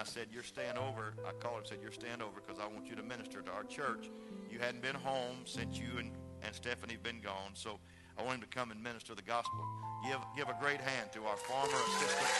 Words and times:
I 0.00 0.04
said, 0.04 0.28
You're 0.32 0.48
staying 0.48 0.80
over. 0.80 1.12
I 1.28 1.36
called 1.44 1.60
him 1.60 1.62
and 1.68 1.68
said, 1.68 1.78
You're 1.82 1.92
staying 1.92 2.22
over 2.24 2.40
because 2.40 2.56
I 2.56 2.64
want 2.72 2.88
you 2.88 2.96
to 2.96 3.04
minister 3.04 3.44
to 3.44 3.50
our 3.52 3.64
church. 3.64 4.08
You 4.48 4.58
hadn't 4.58 4.80
been 4.80 4.96
home 4.96 5.44
since 5.44 5.76
you 5.76 6.00
and, 6.00 6.16
and 6.40 6.56
Stephanie 6.56 6.96
been 6.96 7.20
gone, 7.20 7.52
so 7.52 7.76
I 8.16 8.24
want 8.24 8.40
him 8.40 8.48
to 8.48 8.48
come 8.48 8.72
and 8.72 8.80
minister 8.80 9.12
the 9.14 9.28
gospel. 9.28 9.60
Give, 10.08 10.16
give 10.32 10.48
a 10.48 10.56
great 10.56 10.80
hand 10.80 11.12
to 11.12 11.20
our 11.28 11.36
former 11.36 11.68
assistant, 11.68 12.32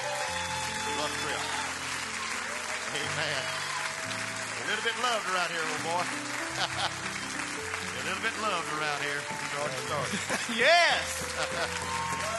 Love 1.04 1.12
Tripp. 1.20 1.44
Amen. 2.96 3.44
A 4.08 4.64
little 4.64 4.84
bit 4.88 4.96
loved 5.04 5.28
around 5.28 5.52
here, 5.52 5.60
little 5.60 5.84
boy. 5.84 6.00
a 6.64 8.08
little 8.08 8.24
bit 8.24 8.32
loved 8.40 8.72
around 8.72 9.04
here. 9.04 9.20
Yes. 10.56 11.28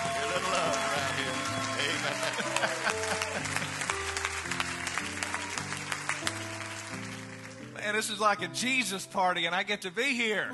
A 0.02 0.26
little 0.34 0.50
loved 0.50 0.82
around 0.82 1.14
here. 1.22 1.38
Amen. 3.38 3.86
Man, 7.84 7.96
this 7.96 8.12
is 8.12 8.20
like 8.20 8.44
a 8.44 8.48
Jesus 8.50 9.08
party, 9.08 9.48
and 9.48 9.56
I 9.56 9.64
get 9.64 9.82
to 9.82 9.92
be 9.92 10.14
here. 10.14 10.52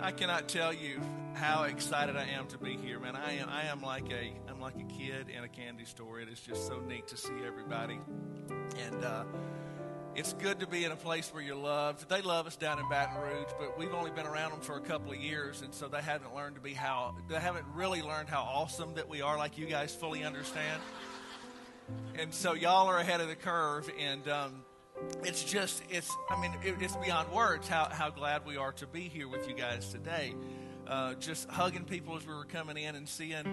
I 0.00 0.10
cannot 0.10 0.48
tell 0.48 0.72
you 0.72 1.00
how 1.34 1.62
excited 1.62 2.16
I 2.16 2.24
am 2.24 2.48
to 2.48 2.58
be 2.58 2.76
here, 2.76 2.98
man. 2.98 3.14
I 3.14 3.34
am, 3.34 3.48
I 3.48 3.66
am 3.66 3.80
like 3.80 4.10
a, 4.10 4.32
I'm 4.48 4.60
like 4.60 4.74
a 4.74 4.92
kid 4.92 5.28
in 5.28 5.44
a 5.44 5.48
candy 5.48 5.84
store. 5.84 6.18
It 6.18 6.28
is 6.28 6.40
just 6.40 6.66
so 6.66 6.80
neat 6.80 7.06
to 7.08 7.16
see 7.16 7.34
everybody, 7.46 8.00
and 8.88 9.04
uh, 9.04 9.22
it's 10.16 10.32
good 10.32 10.58
to 10.60 10.66
be 10.66 10.84
in 10.84 10.90
a 10.90 10.96
place 10.96 11.32
where 11.32 11.42
you're 11.42 11.54
loved. 11.54 12.08
They 12.08 12.20
love 12.20 12.48
us 12.48 12.56
down 12.56 12.80
in 12.80 12.88
Baton 12.88 13.22
Rouge, 13.22 13.52
but 13.56 13.78
we've 13.78 13.94
only 13.94 14.10
been 14.10 14.26
around 14.26 14.50
them 14.50 14.60
for 14.60 14.76
a 14.78 14.80
couple 14.80 15.12
of 15.12 15.18
years, 15.18 15.62
and 15.62 15.72
so 15.72 15.86
they 15.86 16.02
haven't 16.02 16.34
learned 16.34 16.56
to 16.56 16.60
be 16.60 16.74
how, 16.74 17.14
they 17.28 17.36
haven't 17.36 17.66
really 17.72 18.02
learned 18.02 18.28
how 18.28 18.42
awesome 18.42 18.94
that 18.94 19.08
we 19.08 19.22
are, 19.22 19.38
like 19.38 19.56
you 19.56 19.66
guys 19.66 19.94
fully 19.94 20.24
understand. 20.24 20.82
And 22.18 22.34
so 22.34 22.54
y'all 22.54 22.88
are 22.88 22.98
ahead 22.98 23.20
of 23.20 23.28
the 23.28 23.36
curve, 23.36 23.88
and 23.98 24.28
um, 24.28 24.64
it's 25.22 25.44
just 25.44 25.82
it's 25.88 26.10
I 26.28 26.40
mean 26.40 26.52
it, 26.64 26.74
it's 26.80 26.96
beyond 26.96 27.30
words 27.32 27.68
how 27.68 27.88
how 27.90 28.10
glad 28.10 28.44
we 28.46 28.56
are 28.56 28.72
to 28.72 28.86
be 28.86 29.02
here 29.02 29.28
with 29.28 29.48
you 29.48 29.54
guys 29.54 29.90
today. 29.90 30.34
Uh, 30.86 31.12
just 31.14 31.46
hugging 31.50 31.84
people 31.84 32.16
as 32.16 32.26
we 32.26 32.32
were 32.32 32.46
coming 32.46 32.78
in 32.78 32.96
and 32.96 33.06
seeing 33.06 33.46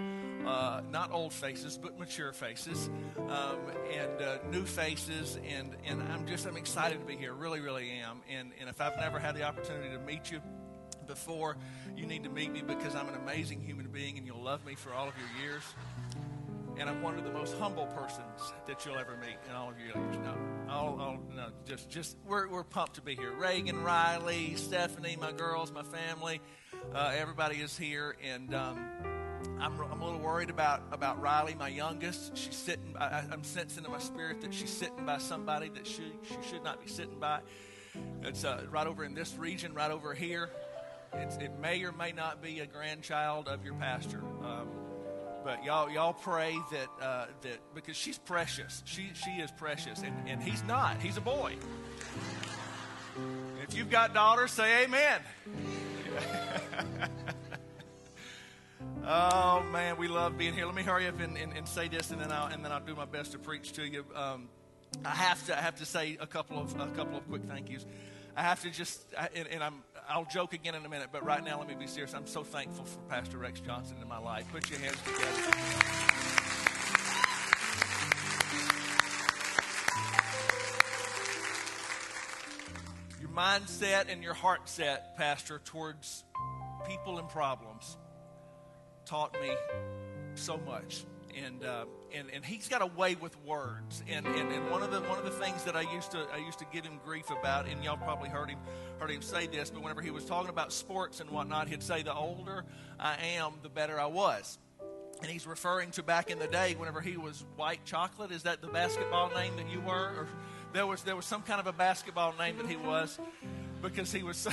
uh, 0.47 0.81
not 0.89 1.11
old 1.11 1.33
faces 1.33 1.77
but 1.77 1.99
mature 1.99 2.31
faces 2.31 2.89
um, 3.27 3.59
and 3.91 4.21
uh, 4.21 4.37
new 4.49 4.63
faces 4.63 5.37
and 5.45 5.75
and 5.85 6.01
I'm 6.01 6.25
just 6.25 6.45
I'm 6.45 6.55
excited 6.55 6.99
to 6.99 7.05
be 7.05 7.17
here. 7.17 7.33
Really 7.33 7.59
really 7.59 7.89
am. 7.91 8.21
And 8.31 8.51
and 8.59 8.69
if 8.69 8.79
I've 8.79 8.97
never 8.97 9.19
had 9.19 9.35
the 9.35 9.43
opportunity 9.43 9.89
to 9.89 9.99
meet 9.99 10.31
you 10.31 10.41
before 11.07 11.55
you 11.95 12.05
need 12.05 12.23
to 12.23 12.29
meet 12.29 12.51
me 12.51 12.63
because 12.65 12.95
I'm 12.95 13.07
an 13.09 13.15
amazing 13.15 13.61
human 13.61 13.87
being 13.87 14.17
and 14.17 14.25
you'll 14.25 14.41
love 14.41 14.65
me 14.65 14.73
for 14.73 14.91
all 14.93 15.07
of 15.07 15.13
your 15.19 15.45
years 15.45 15.63
and 16.77 16.89
I'm 16.89 17.01
one 17.01 17.17
of 17.17 17.23
the 17.23 17.31
most 17.31 17.57
humble 17.57 17.85
persons 17.87 18.53
that 18.67 18.85
you'll 18.85 18.97
ever 18.97 19.17
meet 19.17 19.37
in 19.49 19.55
all 19.55 19.69
of 19.69 19.79
your 19.79 19.87
years. 19.87 20.17
No, 20.17 20.35
all, 20.69 20.99
all, 20.99 21.19
no, 21.35 21.49
just, 21.65 21.89
just 21.89 22.17
we're, 22.25 22.47
we're 22.47 22.63
pumped 22.63 22.95
to 22.95 23.01
be 23.01 23.15
here. 23.15 23.31
Reagan, 23.31 23.83
Riley, 23.83 24.55
Stephanie, 24.55 25.17
my 25.19 25.31
girls, 25.31 25.71
my 25.71 25.83
family, 25.83 26.41
uh, 26.93 27.13
everybody 27.15 27.57
is 27.57 27.77
here, 27.77 28.15
and 28.23 28.53
um, 28.53 28.85
I'm, 29.59 29.79
I'm 29.79 30.01
a 30.01 30.05
little 30.05 30.19
worried 30.19 30.49
about 30.49 30.83
about 30.91 31.21
Riley, 31.21 31.55
my 31.55 31.69
youngest. 31.69 32.35
She's 32.37 32.55
sitting. 32.55 32.95
I, 32.99 33.23
I'm 33.31 33.43
sensing 33.43 33.85
in 33.85 33.91
my 33.91 33.99
spirit 33.99 34.41
that 34.41 34.53
she's 34.53 34.69
sitting 34.69 35.05
by 35.05 35.17
somebody 35.17 35.69
that 35.69 35.87
she 35.87 36.03
she 36.23 36.49
should 36.49 36.63
not 36.63 36.83
be 36.83 36.89
sitting 36.89 37.19
by. 37.19 37.39
It's 38.23 38.43
uh, 38.43 38.63
right 38.69 38.87
over 38.87 39.05
in 39.05 39.13
this 39.13 39.35
region, 39.37 39.73
right 39.73 39.91
over 39.91 40.13
here. 40.13 40.49
It's, 41.13 41.37
it 41.37 41.57
may 41.61 41.81
or 41.83 41.93
may 41.93 42.11
not 42.11 42.41
be 42.41 42.59
a 42.59 42.65
grandchild 42.65 43.47
of 43.47 43.63
your 43.63 43.75
pastor. 43.75 44.21
Um, 44.43 44.67
but 45.45 45.63
y'all 45.63 45.89
y'all 45.91 46.11
pray 46.11 46.57
that 46.71 46.89
uh, 46.99 47.27
that 47.41 47.59
because 47.75 47.95
she's 47.95 48.17
precious. 48.17 48.81
She 48.83 49.11
she 49.13 49.29
is 49.29 49.51
precious 49.51 50.01
and, 50.01 50.13
and 50.27 50.41
he's 50.41 50.63
not. 50.63 50.99
He's 50.99 51.17
a 51.17 51.21
boy. 51.21 51.53
If 53.61 53.75
you've 53.75 53.91
got 53.91 54.13
daughters 54.13 54.51
say 54.51 54.83
amen. 54.83 55.21
Oh 59.07 59.63
man 59.71 59.97
we 59.97 60.07
love 60.07 60.35
being 60.35 60.55
here. 60.55 60.65
Let 60.65 60.73
me 60.73 60.81
hurry 60.81 61.07
up 61.07 61.19
and, 61.19 61.37
and, 61.37 61.55
and, 61.55 61.67
say 61.67 61.87
this 61.87 62.09
and 62.09 62.19
then 62.19 62.31
I'll 62.31 62.47
and 62.47 62.65
then 62.65 62.71
I'll 62.71 62.79
do 62.79 62.95
my 62.95 63.05
best 63.05 63.33
to 63.33 63.37
preach 63.37 63.73
to 63.73 63.85
you. 63.85 64.03
Um, 64.15 64.49
I 65.05 65.09
have 65.09 65.45
to 65.45 65.55
I 65.55 65.61
have 65.61 65.75
to 65.75 65.85
say 65.85 66.17
a 66.19 66.25
couple 66.25 66.57
of 66.57 66.73
a 66.79 66.87
couple 66.87 67.15
of 67.15 67.27
quick 67.29 67.43
thank 67.43 67.69
yous. 67.69 67.85
I 68.35 68.41
have 68.41 68.63
to 68.63 68.71
just 68.71 69.03
and, 69.35 69.47
and 69.49 69.63
I'm 69.63 69.83
I'll 70.07 70.25
joke 70.25 70.53
again 70.53 70.75
in 70.75 70.85
a 70.85 70.89
minute, 70.89 71.09
but 71.11 71.25
right 71.25 71.43
now, 71.43 71.59
let 71.59 71.67
me 71.67 71.75
be 71.75 71.87
serious. 71.87 72.13
I'm 72.13 72.27
so 72.27 72.43
thankful 72.43 72.85
for 72.85 72.99
Pastor 73.09 73.37
Rex 73.37 73.59
Johnson 73.59 73.97
in 74.01 74.07
my 74.07 74.17
life. 74.17 74.45
Put 74.51 74.69
your 74.69 74.79
hands 74.79 74.97
together. 75.03 75.25
Your 83.19 83.29
mindset 83.29 84.11
and 84.11 84.23
your 84.23 84.33
heart 84.33 84.69
set, 84.69 85.17
Pastor, 85.17 85.59
towards 85.65 86.23
people 86.87 87.17
and 87.17 87.27
problems 87.27 87.97
taught 89.05 89.33
me 89.41 89.51
so 90.35 90.57
much. 90.57 91.05
And, 91.35 91.63
uh, 91.65 91.85
and 92.13 92.29
and 92.31 92.45
he's 92.45 92.69
got 92.69 92.81
a 92.81 92.85
way 92.85 93.15
with 93.15 93.35
words. 93.43 94.01
And, 94.07 94.25
and 94.25 94.51
and 94.53 94.71
one 94.71 94.83
of 94.83 94.91
the 94.91 95.01
one 95.01 95.17
of 95.17 95.25
the 95.25 95.31
that 95.65 95.75
I 95.75 95.81
used 95.93 96.11
to 96.11 96.25
I 96.33 96.37
used 96.37 96.59
to 96.59 96.65
give 96.71 96.85
him 96.85 96.99
grief 97.05 97.29
about, 97.29 97.67
and 97.67 97.83
y'all 97.83 97.97
probably 97.97 98.29
heard 98.29 98.49
him 98.49 98.59
heard 98.99 99.11
him 99.11 99.21
say 99.21 99.47
this, 99.47 99.69
but 99.69 99.81
whenever 99.81 100.01
he 100.01 100.11
was 100.11 100.25
talking 100.25 100.49
about 100.49 100.71
sports 100.71 101.19
and 101.19 101.29
whatnot, 101.29 101.67
he'd 101.67 101.83
say, 101.83 102.01
"The 102.03 102.13
older 102.13 102.63
I 102.99 103.17
am, 103.37 103.53
the 103.61 103.69
better 103.69 103.99
I 103.99 104.05
was." 104.05 104.57
And 105.21 105.31
he's 105.31 105.47
referring 105.47 105.91
to 105.91 106.03
back 106.03 106.29
in 106.29 106.39
the 106.39 106.47
day 106.47 106.75
whenever 106.75 107.01
he 107.01 107.17
was 107.17 107.45
white 107.55 107.83
chocolate. 107.85 108.31
Is 108.31 108.43
that 108.43 108.61
the 108.61 108.67
basketball 108.67 109.29
name 109.31 109.55
that 109.55 109.69
you 109.69 109.79
were? 109.81 109.93
Or 109.93 110.27
there 110.73 110.85
was 110.85 111.03
there 111.03 111.15
was 111.15 111.25
some 111.25 111.41
kind 111.41 111.59
of 111.59 111.67
a 111.67 111.73
basketball 111.73 112.33
name 112.37 112.57
that 112.57 112.67
he 112.67 112.75
was 112.75 113.19
because 113.81 114.11
he 114.11 114.23
was 114.23 114.47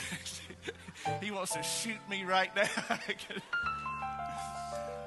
he 1.22 1.30
wants 1.30 1.52
to 1.54 1.62
shoot 1.62 1.98
me 2.08 2.24
right 2.24 2.54
now. 2.54 2.68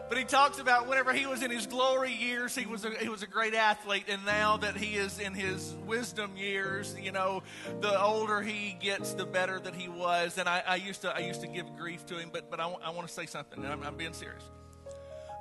But 0.08 0.20
he 0.20 0.24
talks 0.24 0.60
about 0.60 0.88
whenever 0.88 1.14
he 1.14 1.26
was 1.26 1.42
in 1.42 1.50
his 1.50 1.66
glory 1.66 2.12
years, 2.14 2.56
he 2.56 2.68
was 2.68 2.86
a, 2.86 2.92
he 2.92 3.10
was 3.10 3.24
a 3.24 3.28
great 3.28 3.56
athlete, 3.56 4.06
and 4.08 4.24
now 4.24 4.58
that 4.58 4.78
he 4.78 4.96
is 4.96 5.20
in 5.20 5.34
his 5.34 5.76
wisdom 5.86 6.38
years, 6.38 6.96
you 7.02 7.12
know, 7.12 7.42
the 7.82 8.00
older 8.00 8.42
he 8.42 8.78
gets, 8.80 9.14
the 9.14 9.26
better 9.26 9.60
that 9.60 9.74
he 9.74 9.90
was. 9.90 10.38
And 10.38 10.48
I, 10.48 10.64
I 10.68 10.76
used 10.76 11.02
to 11.02 11.16
I 11.16 11.20
used 11.20 11.42
to 11.42 11.48
give 11.48 11.76
grief 11.76 12.06
to 12.08 12.20
him, 12.20 12.30
but 12.32 12.52
but 12.52 12.60
I, 12.60 12.68
I 12.84 12.92
want 12.92 13.08
to 13.08 13.14
say 13.14 13.26
something, 13.26 13.64
and 13.64 13.74
I'm, 13.74 13.82
I'm, 13.82 13.98
being 13.98 14.14
serious. 14.14 14.44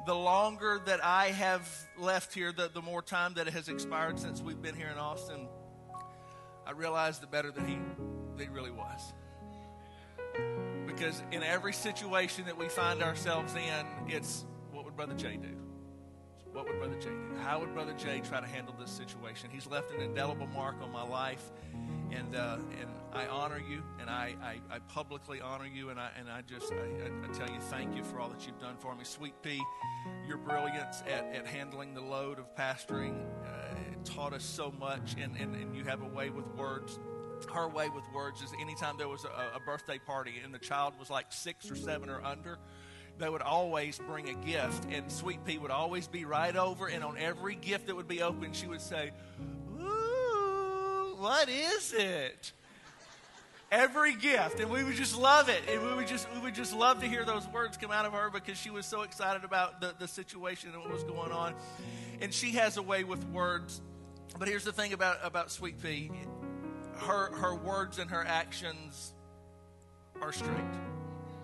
The 0.06 0.14
longer 0.14 0.80
that 0.86 1.04
I 1.04 1.26
have 1.26 1.68
left 1.98 2.32
here, 2.32 2.52
the, 2.52 2.70
the 2.72 2.82
more 2.82 3.02
time 3.02 3.34
that 3.34 3.48
has 3.48 3.68
expired 3.68 4.18
since 4.18 4.40
we've 4.40 4.60
been 4.60 4.74
here 4.74 4.88
in 4.88 4.98
Austin, 4.98 5.46
I 6.66 6.72
realize 6.72 7.18
the 7.18 7.26
better 7.26 7.50
that 7.50 7.66
he 7.66 7.78
that 8.36 8.42
he 8.42 8.48
really 8.48 8.70
was 8.70 9.12
because 10.86 11.22
in 11.32 11.42
every 11.42 11.72
situation 11.72 12.44
that 12.46 12.56
we 12.56 12.68
find 12.68 13.02
ourselves 13.02 13.54
in, 13.54 13.86
it's 14.08 14.44
would 14.94 15.08
Brother 15.08 15.20
Jay 15.20 15.36
do? 15.36 15.48
What 16.52 16.68
would 16.68 16.78
Brother 16.78 16.94
Jay 17.00 17.10
do? 17.10 17.36
How 17.42 17.58
would 17.58 17.74
Brother 17.74 17.94
Jay 17.94 18.20
try 18.20 18.40
to 18.40 18.46
handle 18.46 18.74
this 18.78 18.90
situation? 18.90 19.50
He's 19.50 19.66
left 19.66 19.90
an 19.90 20.00
indelible 20.00 20.46
mark 20.46 20.76
on 20.80 20.92
my 20.92 21.02
life, 21.02 21.50
and 22.12 22.36
uh, 22.36 22.58
and 22.80 22.88
I 23.12 23.26
honor 23.26 23.58
you, 23.58 23.82
and 24.00 24.08
I, 24.08 24.34
I, 24.40 24.74
I, 24.74 24.78
publicly 24.88 25.40
honor 25.40 25.66
you, 25.66 25.90
and 25.90 25.98
I 25.98 26.10
and 26.16 26.28
I 26.28 26.42
just 26.42 26.72
I, 26.72 26.76
I, 26.76 27.32
tell 27.32 27.52
you 27.52 27.60
thank 27.60 27.96
you 27.96 28.04
for 28.04 28.20
all 28.20 28.28
that 28.28 28.46
you've 28.46 28.60
done 28.60 28.76
for 28.78 28.94
me, 28.94 29.02
Sweet 29.02 29.34
Pea. 29.42 29.60
Your 30.28 30.38
brilliance 30.38 31.02
at, 31.08 31.34
at 31.34 31.46
handling 31.46 31.94
the 31.94 32.00
load 32.00 32.38
of 32.38 32.54
pastoring 32.54 33.24
uh, 33.44 33.74
taught 34.04 34.32
us 34.32 34.44
so 34.44 34.70
much, 34.78 35.16
and, 35.20 35.36
and, 35.36 35.56
and 35.56 35.74
you 35.74 35.82
have 35.84 36.02
a 36.02 36.08
way 36.08 36.30
with 36.30 36.46
words 36.54 36.98
her 37.52 37.68
way 37.68 37.88
with 37.90 38.04
words 38.14 38.40
is 38.40 38.52
anytime 38.60 38.96
there 38.96 39.08
was 39.08 39.24
a, 39.24 39.56
a, 39.56 39.60
birthday 39.60 39.98
party 39.98 40.40
and 40.42 40.54
the 40.54 40.58
child 40.58 40.94
was 40.98 41.10
like 41.10 41.26
six 41.30 41.70
or 41.70 41.74
seven 41.74 42.08
or 42.08 42.24
under, 42.24 42.58
they 43.18 43.28
would 43.28 43.42
always 43.42 43.98
bring 43.98 44.28
a 44.28 44.34
gift. 44.34 44.86
And 44.90 45.10
Sweet 45.10 45.44
Pea 45.44 45.58
would 45.58 45.70
always 45.70 46.06
be 46.08 46.24
right 46.24 46.54
over, 46.54 46.86
and 46.88 47.04
on 47.04 47.16
every 47.18 47.54
gift 47.54 47.86
that 47.86 47.96
would 47.96 48.08
be 48.08 48.22
opened, 48.22 48.56
she 48.56 48.66
would 48.66 48.80
say, 48.80 49.12
Ooh, 49.80 51.16
what 51.18 51.48
is 51.48 51.92
it? 51.92 52.52
every 53.74 54.14
gift 54.14 54.60
and 54.60 54.70
we 54.70 54.84
would 54.84 54.94
just 54.94 55.18
love 55.18 55.48
it 55.48 55.60
and 55.68 55.82
we 55.82 55.94
would 55.94 56.06
just 56.06 56.28
we 56.32 56.40
would 56.40 56.54
just 56.54 56.72
love 56.72 57.00
to 57.00 57.08
hear 57.08 57.24
those 57.24 57.46
words 57.48 57.76
come 57.76 57.90
out 57.90 58.06
of 58.06 58.12
her 58.12 58.30
because 58.30 58.56
she 58.56 58.70
was 58.70 58.86
so 58.86 59.02
excited 59.02 59.42
about 59.42 59.80
the, 59.80 59.92
the 59.98 60.06
situation 60.06 60.70
and 60.72 60.80
what 60.80 60.92
was 60.92 61.02
going 61.02 61.32
on 61.32 61.52
and 62.20 62.32
she 62.32 62.52
has 62.52 62.76
a 62.76 62.82
way 62.82 63.02
with 63.02 63.24
words 63.30 63.80
but 64.38 64.46
here's 64.46 64.62
the 64.62 64.72
thing 64.72 64.92
about 64.92 65.16
about 65.24 65.50
sweet 65.50 65.82
pea 65.82 66.08
her 66.98 67.34
her 67.34 67.54
words 67.56 67.98
and 67.98 68.10
her 68.10 68.24
actions 68.24 69.12
are 70.20 70.32
straight 70.32 70.54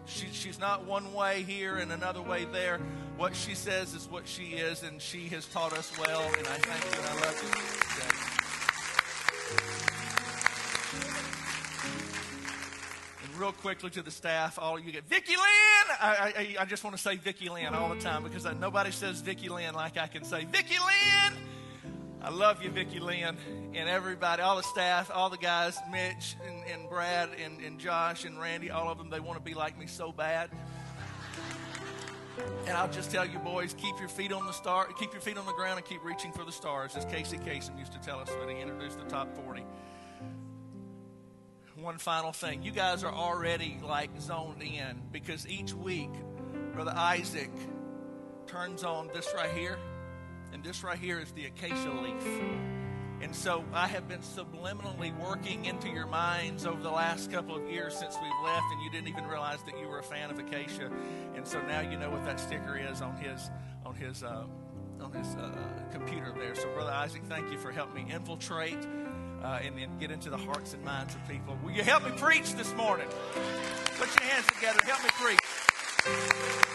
she, 0.06 0.26
she's 0.32 0.58
not 0.58 0.84
one 0.86 1.12
way 1.12 1.42
here 1.42 1.76
and 1.76 1.92
another 1.92 2.22
way 2.22 2.44
there 2.46 2.80
what 3.16 3.34
she 3.36 3.54
says 3.54 3.94
is 3.94 4.08
what 4.08 4.26
she 4.26 4.54
is 4.54 4.82
and 4.82 5.00
she 5.00 5.28
has 5.28 5.46
taught 5.46 5.72
us 5.72 5.92
well 5.98 6.22
and 6.38 6.46
i 6.46 6.56
thank 6.58 6.84
you 6.84 7.00
and 7.00 7.08
i 7.08 7.14
love 7.20 7.42
you 7.42 8.60
And 13.22 13.38
real 13.38 13.52
quickly 13.52 13.90
to 13.90 14.02
the 14.02 14.10
staff, 14.10 14.58
all 14.58 14.78
you 14.78 14.92
get 14.92 15.04
Vicki 15.04 15.32
Lynn. 15.32 15.96
I, 16.00 16.56
I, 16.58 16.62
I 16.62 16.64
just 16.64 16.84
want 16.84 16.96
to 16.96 17.02
say 17.02 17.16
Vicki 17.16 17.48
Lynn 17.48 17.74
all 17.74 17.90
the 17.94 18.00
time 18.00 18.22
because 18.22 18.46
nobody 18.58 18.90
says 18.90 19.20
Vicki 19.20 19.48
Lynn 19.48 19.74
like 19.74 19.96
I 19.98 20.06
can 20.06 20.24
say 20.24 20.44
Vicki 20.44 20.76
Lynn. 20.78 21.49
I 22.22 22.28
love 22.30 22.62
you, 22.62 22.70
Vicki 22.70 23.00
Lynn, 23.00 23.36
and 23.74 23.88
everybody, 23.88 24.42
all 24.42 24.56
the 24.56 24.62
staff, 24.62 25.10
all 25.12 25.30
the 25.30 25.38
guys, 25.38 25.78
Mitch 25.90 26.36
and, 26.46 26.62
and 26.70 26.88
Brad 26.88 27.30
and, 27.42 27.60
and 27.60 27.78
Josh 27.78 28.24
and 28.24 28.38
Randy, 28.38 28.70
all 28.70 28.90
of 28.90 28.98
them, 28.98 29.08
they 29.08 29.20
want 29.20 29.38
to 29.38 29.44
be 29.44 29.54
like 29.54 29.78
me 29.78 29.86
so 29.86 30.12
bad. 30.12 30.50
And 32.66 32.76
I'll 32.76 32.90
just 32.90 33.10
tell 33.10 33.26
you, 33.26 33.38
boys, 33.38 33.74
keep 33.74 33.98
your 33.98 34.08
feet 34.08 34.32
on 34.32 34.46
the 34.46 34.52
star, 34.52 34.86
keep 34.98 35.12
your 35.12 35.22
feet 35.22 35.38
on 35.38 35.46
the 35.46 35.52
ground, 35.52 35.78
and 35.78 35.86
keep 35.86 36.04
reaching 36.04 36.32
for 36.32 36.44
the 36.44 36.52
stars, 36.52 36.94
as 36.94 37.04
Casey 37.06 37.38
Kasem 37.38 37.78
used 37.78 37.92
to 37.92 37.98
tell 38.00 38.20
us 38.20 38.28
when 38.38 38.54
he 38.54 38.60
introduced 38.60 38.98
the 38.98 39.06
top 39.06 39.34
40 39.34 39.64
one 41.76 41.98
final 41.98 42.32
thing. 42.32 42.62
You 42.62 42.72
guys 42.72 43.04
are 43.04 43.12
already 43.12 43.78
like 43.82 44.10
zoned 44.20 44.62
in 44.62 45.00
because 45.12 45.48
each 45.48 45.72
week, 45.72 46.10
Brother 46.72 46.92
Isaac 46.94 47.50
turns 48.46 48.84
on 48.84 49.08
this 49.14 49.28
right 49.34 49.50
here, 49.50 49.78
and 50.52 50.62
this 50.62 50.82
right 50.82 50.98
here 50.98 51.18
is 51.18 51.32
the 51.32 51.46
acacia 51.46 51.90
leaf. 51.90 52.22
And 53.22 53.36
so 53.36 53.64
I 53.74 53.86
have 53.86 54.08
been 54.08 54.20
subliminally 54.20 55.16
working 55.18 55.66
into 55.66 55.88
your 55.88 56.06
minds 56.06 56.64
over 56.64 56.82
the 56.82 56.90
last 56.90 57.30
couple 57.30 57.54
of 57.54 57.68
years 57.68 57.94
since 57.94 58.16
we've 58.20 58.44
left, 58.44 58.64
and 58.72 58.82
you 58.82 58.90
didn't 58.90 59.08
even 59.08 59.26
realize 59.26 59.62
that 59.64 59.78
you 59.78 59.88
were 59.88 59.98
a 59.98 60.02
fan 60.02 60.30
of 60.30 60.38
acacia. 60.38 60.90
And 61.34 61.46
so 61.46 61.60
now 61.62 61.80
you 61.80 61.98
know 61.98 62.10
what 62.10 62.24
that 62.24 62.40
sticker 62.40 62.78
is 62.78 63.02
on 63.02 63.16
his 63.16 63.50
on 63.84 63.94
his 63.94 64.22
uh, 64.22 64.44
on 65.00 65.12
his 65.12 65.34
uh, 65.34 65.50
computer 65.92 66.32
there. 66.38 66.54
So, 66.54 66.72
Brother 66.74 66.92
Isaac, 66.92 67.22
thank 67.28 67.50
you 67.50 67.58
for 67.58 67.70
helping 67.72 68.06
me 68.06 68.12
infiltrate 68.12 68.78
uh, 69.42 69.58
and 69.62 69.76
then 69.76 69.98
get 69.98 70.10
into 70.10 70.30
the 70.30 70.38
hearts 70.38 70.74
and 70.74 70.84
minds 70.84 71.14
of 71.14 71.26
people. 71.28 71.58
Will 71.62 71.72
you 71.72 71.82
help 71.82 72.04
me 72.04 72.10
preach 72.16 72.54
this 72.54 72.74
morning? 72.74 73.08
Put 73.98 74.08
your 74.20 74.30
hands 74.30 74.46
together. 74.46 74.80
Help 74.84 75.02
me 75.02 75.10
preach. 75.12 76.66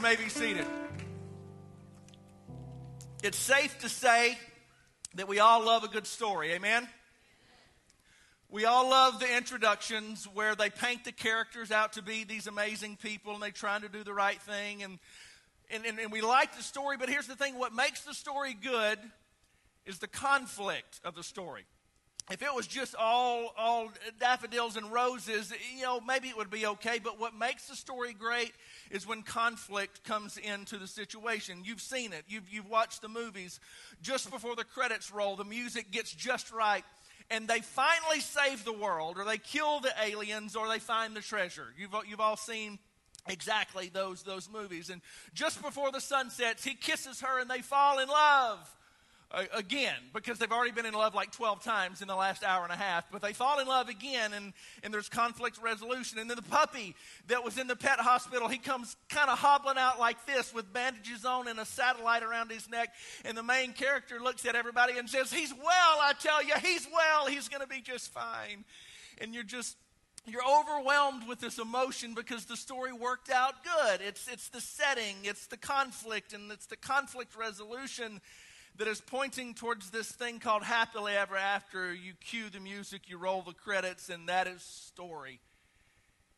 You 0.00 0.04
may 0.04 0.16
be 0.16 0.30
seated. 0.30 0.64
It's 3.22 3.36
safe 3.36 3.78
to 3.80 3.88
say 3.90 4.38
that 5.16 5.28
we 5.28 5.40
all 5.40 5.62
love 5.62 5.84
a 5.84 5.88
good 5.88 6.06
story. 6.06 6.52
Amen? 6.52 6.88
We 8.48 8.64
all 8.64 8.88
love 8.88 9.20
the 9.20 9.36
introductions 9.36 10.26
where 10.32 10.54
they 10.54 10.70
paint 10.70 11.04
the 11.04 11.12
characters 11.12 11.70
out 11.70 11.92
to 11.94 12.02
be 12.02 12.24
these 12.24 12.46
amazing 12.46 12.96
people 12.96 13.34
and 13.34 13.42
they're 13.42 13.50
trying 13.50 13.82
to 13.82 13.90
do 13.90 14.02
the 14.02 14.14
right 14.14 14.40
thing. 14.40 14.82
And, 14.82 14.98
and, 15.70 15.84
and, 15.84 15.98
and 15.98 16.10
we 16.10 16.22
like 16.22 16.56
the 16.56 16.62
story, 16.62 16.96
but 16.96 17.10
here's 17.10 17.26
the 17.26 17.36
thing 17.36 17.58
what 17.58 17.74
makes 17.74 18.00
the 18.00 18.14
story 18.14 18.54
good 18.54 18.98
is 19.84 19.98
the 19.98 20.08
conflict 20.08 20.98
of 21.04 21.14
the 21.14 21.22
story. 21.22 21.66
If 22.30 22.42
it 22.42 22.54
was 22.54 22.68
just 22.68 22.94
all, 22.94 23.52
all 23.58 23.90
daffodils 24.20 24.76
and 24.76 24.92
roses, 24.92 25.52
you 25.76 25.82
know, 25.82 26.00
maybe 26.00 26.28
it 26.28 26.36
would 26.36 26.50
be 26.50 26.64
okay. 26.64 27.00
But 27.02 27.18
what 27.18 27.34
makes 27.34 27.66
the 27.66 27.74
story 27.74 28.12
great 28.12 28.52
is 28.90 29.04
when 29.04 29.22
conflict 29.22 30.04
comes 30.04 30.36
into 30.36 30.78
the 30.78 30.86
situation. 30.86 31.62
You've 31.64 31.80
seen 31.80 32.12
it. 32.12 32.24
You've, 32.28 32.48
you've 32.48 32.70
watched 32.70 33.02
the 33.02 33.08
movies. 33.08 33.58
Just 34.00 34.30
before 34.30 34.54
the 34.54 34.62
credits 34.62 35.10
roll, 35.10 35.34
the 35.34 35.44
music 35.44 35.90
gets 35.90 36.12
just 36.12 36.52
right 36.52 36.84
and 37.32 37.48
they 37.48 37.60
finally 37.60 38.20
save 38.20 38.64
the 38.64 38.72
world, 38.72 39.16
or 39.16 39.24
they 39.24 39.38
kill 39.38 39.78
the 39.78 39.92
aliens, 40.02 40.56
or 40.56 40.68
they 40.68 40.80
find 40.80 41.14
the 41.14 41.20
treasure. 41.20 41.66
You've, 41.78 41.94
you've 42.08 42.20
all 42.20 42.36
seen 42.36 42.80
exactly 43.28 43.88
those, 43.88 44.24
those 44.24 44.48
movies. 44.50 44.90
And 44.90 45.00
just 45.32 45.62
before 45.62 45.92
the 45.92 46.00
sun 46.00 46.30
sets, 46.30 46.64
he 46.64 46.74
kisses 46.74 47.20
her 47.20 47.40
and 47.40 47.48
they 47.48 47.62
fall 47.62 48.00
in 48.00 48.08
love 48.08 48.58
Uh, 49.32 49.44
again 49.54 49.94
because 50.12 50.40
they've 50.40 50.50
already 50.50 50.72
been 50.72 50.86
in 50.86 50.92
love 50.92 51.14
like 51.14 51.30
12 51.30 51.62
times 51.62 52.02
in 52.02 52.08
the 52.08 52.16
last 52.16 52.42
hour 52.42 52.64
and 52.64 52.72
a 52.72 52.76
half 52.76 53.04
but 53.12 53.22
they 53.22 53.32
fall 53.32 53.60
in 53.60 53.68
love 53.68 53.88
again 53.88 54.32
and, 54.32 54.52
and 54.82 54.92
there's 54.92 55.08
conflict 55.08 55.56
resolution. 55.62 56.18
And 56.18 56.28
then 56.28 56.34
the 56.34 56.42
puppy 56.42 56.96
that 57.28 57.44
was 57.44 57.56
in 57.56 57.68
the 57.68 57.76
pet 57.76 58.00
hospital 58.00 58.48
he 58.48 58.58
comes 58.58 58.96
kind 59.08 59.30
of 59.30 59.38
hobbling 59.38 59.78
out 59.78 60.00
like 60.00 60.26
this 60.26 60.52
with 60.52 60.72
bandages 60.72 61.24
on 61.24 61.46
and 61.46 61.60
a 61.60 61.64
satellite 61.64 62.24
around 62.24 62.50
his 62.50 62.68
neck. 62.68 62.92
And 63.24 63.38
the 63.38 63.44
main 63.44 63.72
character 63.72 64.18
looks 64.18 64.44
at 64.46 64.56
everybody 64.56 64.98
and 64.98 65.08
says 65.08 65.32
he's 65.32 65.54
well 65.54 65.98
i 66.02 66.12
tell 66.18 66.42
you 66.42 66.54
he's 66.60 66.88
well 66.92 67.26
he's 67.26 67.48
going 67.48 67.62
to 67.62 67.68
be 67.68 67.80
just 67.80 68.12
fine. 68.12 68.64
And 69.20 69.32
you're 69.32 69.44
just 69.44 69.76
you're 70.26 70.42
overwhelmed 70.44 71.28
with 71.28 71.38
this 71.38 71.58
emotion 71.58 72.14
because 72.14 72.46
the 72.46 72.56
story 72.56 72.92
worked 72.92 73.30
out 73.30 73.54
good. 73.62 74.00
It's, 74.00 74.28
it's 74.28 74.48
the 74.48 74.60
setting, 74.60 75.16
it's 75.24 75.46
the 75.46 75.56
conflict, 75.56 76.34
and 76.34 76.52
it's 76.52 76.66
the 76.66 76.76
conflict 76.76 77.34
resolution 77.36 78.20
that 78.76 78.88
is 78.88 79.00
pointing 79.00 79.54
towards 79.54 79.90
this 79.90 80.10
thing 80.10 80.38
called 80.38 80.62
happily 80.62 81.12
ever 81.12 81.36
after. 81.36 81.92
You 81.92 82.14
cue 82.14 82.48
the 82.48 82.60
music, 82.60 83.08
you 83.08 83.18
roll 83.18 83.42
the 83.42 83.52
credits, 83.52 84.08
and 84.08 84.28
that 84.28 84.46
is 84.46 84.62
story. 84.62 85.40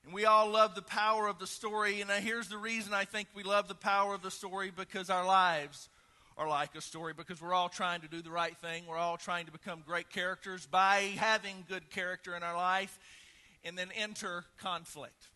And 0.05 0.13
we 0.13 0.25
all 0.25 0.51
love 0.51 0.75
the 0.75 0.83
power 0.83 1.29
of 1.29 1.39
the 1.39 1.47
story. 1.47 2.01
And 2.01 2.11
uh, 2.11 2.15
here's 2.15 2.49
the 2.49 2.59
reason 2.59 2.93
I 2.93 3.05
think 3.05 3.29
we 3.35 3.45
love 3.45 3.69
the 3.69 3.75
power 3.75 4.15
of 4.15 4.23
the 4.23 4.31
story 4.31 4.73
because 4.75 5.11
our 5.11 5.25
lives 5.25 5.89
are 6.37 6.49
like 6.49 6.75
a 6.75 6.81
story, 6.81 7.13
because 7.13 7.41
we're 7.41 7.55
all 7.55 7.69
trying 7.69 8.01
to 8.01 8.09
do 8.09 8.23
the 8.23 8.31
right 8.31 8.57
thing. 8.57 8.85
We're 8.87 8.97
all 8.97 9.19
trying 9.19 9.47
to 9.47 9.53
become 9.53 9.83
great 9.87 10.11
characters 10.11 10.67
by 10.67 11.13
having 11.17 11.65
good 11.69 11.91
character 11.91 12.35
in 12.35 12.43
our 12.43 12.57
life, 12.57 12.99
and 13.65 13.79
then 13.79 13.91
enter 13.95 14.45
conflict 14.59 15.29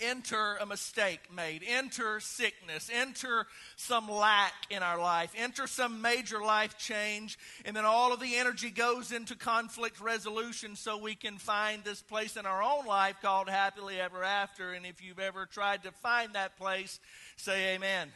enter 0.00 0.56
a 0.56 0.66
mistake 0.66 1.20
made, 1.34 1.62
enter 1.66 2.20
sickness, 2.20 2.90
enter 2.92 3.46
some 3.76 4.08
lack 4.10 4.52
in 4.70 4.82
our 4.82 4.98
life, 4.98 5.32
enter 5.36 5.66
some 5.66 6.02
major 6.02 6.42
life 6.42 6.78
change, 6.78 7.38
and 7.64 7.76
then 7.76 7.84
all 7.84 8.12
of 8.12 8.20
the 8.20 8.36
energy 8.36 8.70
goes 8.70 9.12
into 9.12 9.36
conflict 9.36 10.00
resolution 10.00 10.76
so 10.76 10.98
we 10.98 11.14
can 11.14 11.38
find 11.38 11.84
this 11.84 12.02
place 12.02 12.36
in 12.36 12.46
our 12.46 12.62
own 12.62 12.86
life 12.86 13.16
called 13.22 13.48
happily 13.48 14.00
ever 14.00 14.24
after. 14.24 14.72
And 14.72 14.86
if 14.86 15.02
you've 15.02 15.18
ever 15.18 15.46
tried 15.46 15.82
to 15.84 15.92
find 15.92 16.34
that 16.34 16.56
place, 16.56 17.00
say 17.36 17.74
amen. 17.74 18.10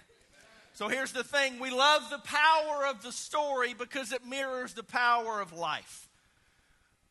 So 0.75 0.89
here's 0.89 1.13
the 1.13 1.23
thing 1.23 1.61
we 1.61 1.71
love 1.71 2.03
the 2.11 2.19
power 2.19 2.87
of 2.87 3.03
the 3.03 3.13
story 3.13 3.75
because 3.75 4.13
it 4.13 4.27
mirrors 4.27 4.75
the 4.75 4.83
power 4.83 5.41
of 5.41 5.53
life. 5.53 6.09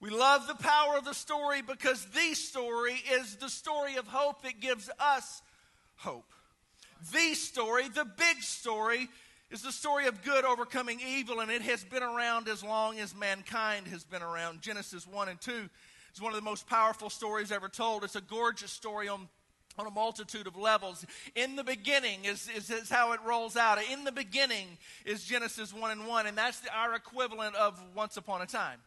We 0.03 0.09
love 0.09 0.47
the 0.47 0.55
power 0.55 0.97
of 0.97 1.05
the 1.05 1.13
story 1.13 1.61
because 1.61 2.05
the 2.07 2.33
story 2.33 3.01
is 3.09 3.37
the 3.37 3.47
story 3.47 3.95
of 3.95 4.05
hope 4.05 4.41
that 4.41 4.59
gives 4.59 4.89
us 4.99 5.41
hope. 5.95 6.29
The 7.13 7.33
story, 7.35 7.87
the 7.87 8.03
big 8.03 8.41
story, 8.41 9.07
is 9.49 9.61
the 9.61 9.71
story 9.71 10.07
of 10.07 10.21
good 10.21 10.43
overcoming 10.43 10.99
evil, 10.99 11.39
and 11.39 11.49
it 11.49 11.61
has 11.61 11.85
been 11.85 12.03
around 12.03 12.49
as 12.49 12.61
long 12.61 12.99
as 12.99 13.15
mankind 13.15 13.87
has 13.87 14.03
been 14.03 14.21
around. 14.21 14.61
Genesis 14.61 15.07
1 15.07 15.29
and 15.29 15.39
2 15.39 15.69
is 16.13 16.21
one 16.21 16.33
of 16.33 16.35
the 16.37 16.43
most 16.43 16.67
powerful 16.67 17.09
stories 17.09 17.49
ever 17.49 17.69
told. 17.69 18.03
It's 18.03 18.17
a 18.17 18.21
gorgeous 18.21 18.71
story 18.71 19.07
on, 19.07 19.29
on 19.77 19.87
a 19.87 19.91
multitude 19.91 20.47
of 20.47 20.57
levels. 20.57 21.05
In 21.33 21.55
the 21.55 21.63
beginning 21.63 22.25
is, 22.25 22.49
is, 22.53 22.69
is 22.69 22.89
how 22.89 23.13
it 23.13 23.21
rolls 23.25 23.55
out. 23.55 23.77
In 23.89 24.03
the 24.03 24.11
beginning 24.11 24.67
is 25.05 25.23
Genesis 25.23 25.73
1 25.73 25.91
and 25.91 26.07
1, 26.07 26.27
and 26.27 26.37
that's 26.37 26.59
the, 26.59 26.77
our 26.77 26.93
equivalent 26.93 27.55
of 27.55 27.81
once 27.95 28.17
upon 28.17 28.41
a 28.41 28.45
time. 28.45 28.79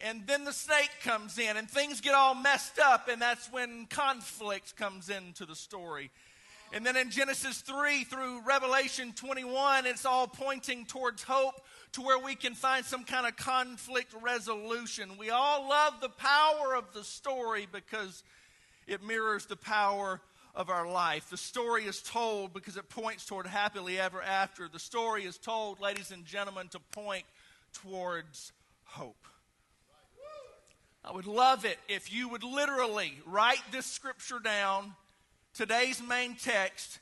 And 0.00 0.26
then 0.26 0.44
the 0.44 0.52
snake 0.52 0.90
comes 1.02 1.38
in, 1.38 1.56
and 1.56 1.68
things 1.68 2.00
get 2.00 2.14
all 2.14 2.34
messed 2.34 2.78
up, 2.78 3.08
and 3.08 3.20
that's 3.20 3.50
when 3.50 3.86
conflict 3.86 4.76
comes 4.76 5.08
into 5.08 5.46
the 5.46 5.56
story. 5.56 6.10
And 6.72 6.84
then 6.84 6.96
in 6.96 7.10
Genesis 7.10 7.60
3 7.60 8.04
through 8.04 8.42
Revelation 8.42 9.12
21, 9.14 9.86
it's 9.86 10.04
all 10.04 10.26
pointing 10.26 10.84
towards 10.84 11.22
hope 11.22 11.54
to 11.92 12.02
where 12.02 12.18
we 12.18 12.34
can 12.34 12.54
find 12.54 12.84
some 12.84 13.04
kind 13.04 13.26
of 13.26 13.36
conflict 13.36 14.12
resolution. 14.20 15.12
We 15.18 15.30
all 15.30 15.68
love 15.68 15.94
the 16.00 16.08
power 16.08 16.74
of 16.74 16.92
the 16.92 17.04
story 17.04 17.66
because 17.70 18.24
it 18.86 19.02
mirrors 19.02 19.46
the 19.46 19.56
power 19.56 20.20
of 20.54 20.68
our 20.68 20.88
life. 20.90 21.30
The 21.30 21.36
story 21.36 21.84
is 21.84 22.02
told 22.02 22.52
because 22.52 22.76
it 22.76 22.88
points 22.88 23.26
toward 23.26 23.46
happily 23.46 23.98
ever 23.98 24.22
after. 24.22 24.68
The 24.68 24.78
story 24.78 25.24
is 25.24 25.38
told, 25.38 25.80
ladies 25.80 26.10
and 26.10 26.24
gentlemen, 26.24 26.68
to 26.68 26.80
point 26.92 27.24
towards 27.72 28.52
hope. 28.84 29.26
I 31.06 31.12
would 31.12 31.28
love 31.28 31.64
it 31.64 31.78
if 31.88 32.12
you 32.12 32.28
would 32.30 32.42
literally 32.42 33.12
write 33.26 33.62
this 33.70 33.86
scripture 33.86 34.40
down, 34.40 34.92
today's 35.54 36.02
main 36.02 36.34
text, 36.34 36.98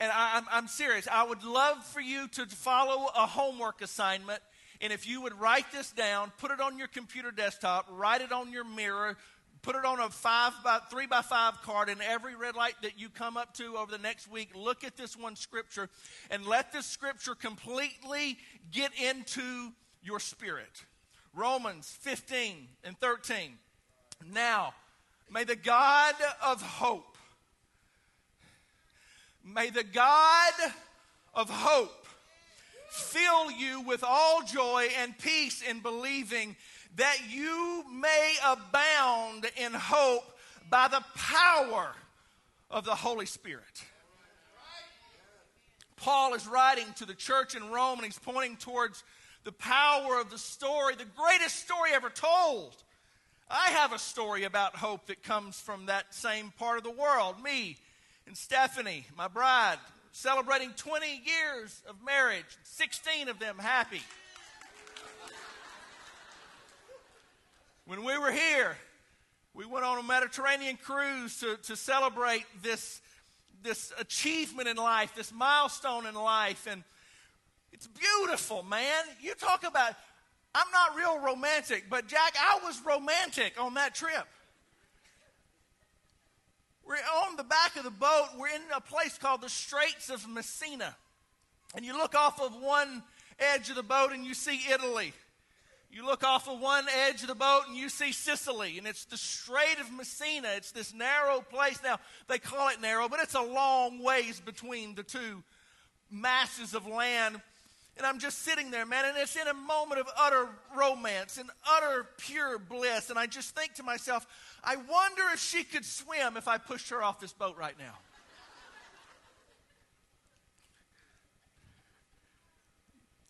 and 0.00 0.10
I, 0.12 0.42
am 0.50 0.66
serious. 0.66 1.06
I 1.10 1.22
would 1.24 1.44
love 1.44 1.84
for 1.84 2.00
you 2.00 2.26
to 2.28 2.46
follow 2.46 3.08
a 3.14 3.24
homework 3.24 3.82
assignment 3.82 4.42
And 4.80 4.92
if 4.92 5.08
you 5.08 5.22
would 5.22 5.38
write 5.40 5.70
this 5.72 5.90
down, 5.92 6.32
put 6.38 6.50
it 6.50 6.60
on 6.60 6.78
your 6.78 6.88
computer 6.88 7.30
desktop, 7.30 7.86
write 7.90 8.20
it 8.20 8.32
on 8.32 8.52
your 8.52 8.64
mirror, 8.64 9.16
put 9.62 9.74
it 9.76 9.84
on 9.84 10.00
a 10.00 10.10
five 10.10 10.52
by 10.62 10.80
three 10.90 11.06
by 11.06 11.22
five 11.22 11.62
card, 11.62 11.88
and 11.88 12.02
every 12.02 12.34
red 12.34 12.56
light 12.56 12.74
that 12.82 12.98
you 12.98 13.08
come 13.08 13.36
up 13.36 13.54
to 13.54 13.76
over 13.76 13.90
the 13.90 13.98
next 13.98 14.30
week, 14.30 14.50
look 14.54 14.84
at 14.84 14.96
this 14.96 15.16
one 15.16 15.36
scripture 15.36 15.88
and 16.30 16.46
let 16.46 16.72
this 16.72 16.86
scripture 16.86 17.34
completely 17.34 18.38
get 18.70 18.92
into 19.00 19.72
your 20.02 20.20
spirit. 20.20 20.84
Romans 21.36 21.94
15 22.00 22.66
and 22.82 22.98
13. 22.98 23.58
Now, 24.32 24.72
may 25.30 25.44
the 25.44 25.54
God 25.54 26.14
of 26.42 26.62
hope, 26.62 27.18
may 29.44 29.68
the 29.68 29.84
God 29.84 30.54
of 31.34 31.50
hope 31.50 32.06
fill 32.88 33.50
you 33.50 33.82
with 33.82 34.02
all 34.02 34.42
joy 34.42 34.88
and 34.98 35.16
peace 35.18 35.62
in 35.62 35.80
believing 35.80 36.56
that 36.96 37.18
you 37.28 37.84
may 37.92 38.36
abound 38.44 39.46
in 39.56 39.74
hope 39.74 40.24
by 40.70 40.88
the 40.88 41.04
power 41.14 41.94
of 42.70 42.86
the 42.86 42.94
Holy 42.94 43.26
Spirit. 43.26 43.84
Paul 45.96 46.32
is 46.34 46.46
writing 46.46 46.86
to 46.96 47.04
the 47.04 47.14
church 47.14 47.54
in 47.54 47.70
Rome 47.70 47.98
and 47.98 48.06
he's 48.06 48.18
pointing 48.18 48.56
towards 48.56 49.04
the 49.46 49.52
power 49.52 50.20
of 50.20 50.28
the 50.28 50.38
story, 50.38 50.96
the 50.96 51.04
greatest 51.16 51.60
story 51.60 51.90
ever 51.94 52.10
told. 52.10 52.74
I 53.48 53.68
have 53.70 53.92
a 53.92 53.98
story 53.98 54.42
about 54.42 54.74
hope 54.74 55.06
that 55.06 55.22
comes 55.22 55.60
from 55.60 55.86
that 55.86 56.12
same 56.12 56.52
part 56.58 56.78
of 56.78 56.82
the 56.82 56.90
world. 56.90 57.40
Me 57.40 57.76
and 58.26 58.36
Stephanie, 58.36 59.06
my 59.16 59.28
bride, 59.28 59.78
celebrating 60.10 60.72
20 60.72 61.22
years 61.24 61.80
of 61.88 61.94
marriage, 62.04 62.44
16 62.64 63.28
of 63.28 63.38
them 63.38 63.56
happy. 63.56 64.00
When 67.86 68.02
we 68.02 68.18
were 68.18 68.32
here, 68.32 68.76
we 69.54 69.64
went 69.64 69.84
on 69.84 69.96
a 69.96 70.02
Mediterranean 70.02 70.76
cruise 70.76 71.38
to, 71.38 71.56
to 71.68 71.76
celebrate 71.76 72.44
this, 72.64 73.00
this 73.62 73.92
achievement 73.96 74.66
in 74.66 74.76
life, 74.76 75.14
this 75.14 75.32
milestone 75.32 76.04
in 76.04 76.16
life. 76.16 76.66
And 76.68 76.82
it's 77.76 77.86
beautiful, 77.86 78.62
man. 78.62 79.04
You 79.20 79.34
talk 79.34 79.62
about, 79.66 79.92
I'm 80.54 80.70
not 80.72 80.96
real 80.96 81.20
romantic, 81.20 81.84
but 81.90 82.06
Jack, 82.08 82.34
I 82.40 82.58
was 82.64 82.80
romantic 82.86 83.60
on 83.60 83.74
that 83.74 83.94
trip. 83.94 84.26
We're 86.86 86.94
on 87.26 87.36
the 87.36 87.44
back 87.44 87.76
of 87.76 87.84
the 87.84 87.90
boat. 87.90 88.28
We're 88.38 88.48
in 88.48 88.62
a 88.74 88.80
place 88.80 89.18
called 89.18 89.42
the 89.42 89.50
Straits 89.50 90.08
of 90.08 90.26
Messina. 90.26 90.96
And 91.74 91.84
you 91.84 91.98
look 91.98 92.14
off 92.14 92.40
of 92.40 92.54
one 92.54 93.02
edge 93.38 93.68
of 93.68 93.76
the 93.76 93.82
boat 93.82 94.12
and 94.12 94.24
you 94.24 94.32
see 94.32 94.60
Italy. 94.72 95.12
You 95.90 96.06
look 96.06 96.24
off 96.24 96.48
of 96.48 96.58
one 96.58 96.86
edge 97.06 97.22
of 97.22 97.28
the 97.28 97.34
boat 97.34 97.62
and 97.68 97.76
you 97.76 97.88
see 97.88 98.12
Sicily, 98.12 98.78
and 98.78 98.86
it's 98.86 99.04
the 99.04 99.16
Strait 99.16 99.78
of 99.80 99.92
Messina. 99.92 100.48
It's 100.56 100.72
this 100.72 100.94
narrow 100.94 101.40
place. 101.40 101.78
Now, 101.82 101.98
they 102.28 102.38
call 102.38 102.68
it 102.68 102.80
narrow, 102.80 103.08
but 103.08 103.20
it's 103.20 103.34
a 103.34 103.42
long 103.42 104.02
ways 104.02 104.40
between 104.40 104.94
the 104.94 105.02
two 105.02 105.42
masses 106.10 106.74
of 106.74 106.86
land. 106.86 107.40
And 107.96 108.06
I'm 108.06 108.18
just 108.18 108.42
sitting 108.42 108.70
there, 108.70 108.84
man, 108.84 109.06
and 109.06 109.16
it's 109.16 109.36
in 109.36 109.46
a 109.46 109.54
moment 109.54 110.00
of 110.00 110.08
utter 110.18 110.48
romance 110.76 111.38
and 111.38 111.48
utter 111.66 112.06
pure 112.18 112.58
bliss. 112.58 113.08
And 113.08 113.18
I 113.18 113.26
just 113.26 113.54
think 113.54 113.74
to 113.74 113.82
myself, 113.82 114.26
I 114.62 114.76
wonder 114.76 115.22
if 115.32 115.40
she 115.40 115.64
could 115.64 115.84
swim 115.84 116.36
if 116.36 116.46
I 116.46 116.58
pushed 116.58 116.90
her 116.90 117.02
off 117.02 117.20
this 117.20 117.32
boat 117.32 117.56
right 117.56 117.78
now. 117.78 117.84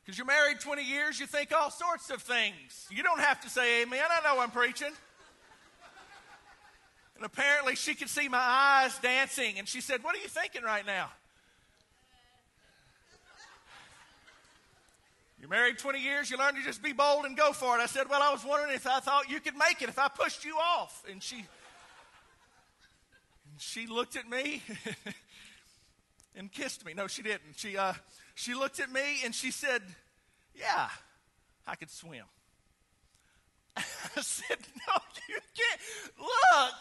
Because 0.04 0.18
you're 0.18 0.26
married 0.26 0.60
20 0.60 0.84
years, 0.84 1.18
you 1.18 1.26
think 1.26 1.52
all 1.52 1.68
sorts 1.68 2.10
of 2.10 2.22
things. 2.22 2.86
You 2.90 3.02
don't 3.02 3.18
have 3.18 3.40
to 3.40 3.50
say 3.50 3.82
amen. 3.82 4.04
I 4.08 4.20
know 4.22 4.40
I'm 4.40 4.52
preaching. 4.52 4.92
And 7.16 7.24
apparently 7.24 7.74
she 7.74 7.94
could 7.94 8.08
see 8.08 8.28
my 8.28 8.38
eyes 8.38 8.96
dancing, 8.98 9.58
and 9.58 9.66
she 9.66 9.80
said, 9.80 10.04
What 10.04 10.14
are 10.14 10.20
you 10.20 10.28
thinking 10.28 10.62
right 10.62 10.86
now? 10.86 11.08
You're 15.46 15.56
married 15.56 15.78
20 15.78 16.00
years, 16.00 16.28
you 16.28 16.36
learned 16.38 16.56
to 16.56 16.62
just 16.64 16.82
be 16.82 16.92
bold 16.92 17.24
and 17.24 17.36
go 17.36 17.52
for 17.52 17.78
it. 17.78 17.80
I 17.80 17.86
said, 17.86 18.10
Well, 18.10 18.20
I 18.20 18.32
was 18.32 18.44
wondering 18.44 18.74
if 18.74 18.84
I 18.84 18.98
thought 18.98 19.30
you 19.30 19.38
could 19.38 19.56
make 19.56 19.80
it 19.80 19.88
if 19.88 19.96
I 19.96 20.08
pushed 20.08 20.44
you 20.44 20.56
off. 20.56 21.04
And 21.08 21.22
she, 21.22 21.36
and 21.36 21.46
she 23.58 23.86
looked 23.86 24.16
at 24.16 24.28
me 24.28 24.60
and 26.34 26.50
kissed 26.50 26.84
me. 26.84 26.94
No, 26.94 27.06
she 27.06 27.22
didn't. 27.22 27.54
She, 27.54 27.78
uh, 27.78 27.92
she 28.34 28.54
looked 28.54 28.80
at 28.80 28.90
me 28.90 29.20
and 29.24 29.32
she 29.32 29.52
said, 29.52 29.82
Yeah, 30.52 30.88
I 31.64 31.76
could 31.76 31.92
swim. 31.92 32.24
I 33.76 33.82
said, 34.20 34.58
No, 34.88 34.94
you 35.28 35.38
can't. 35.54 35.80
Look. 36.18 36.74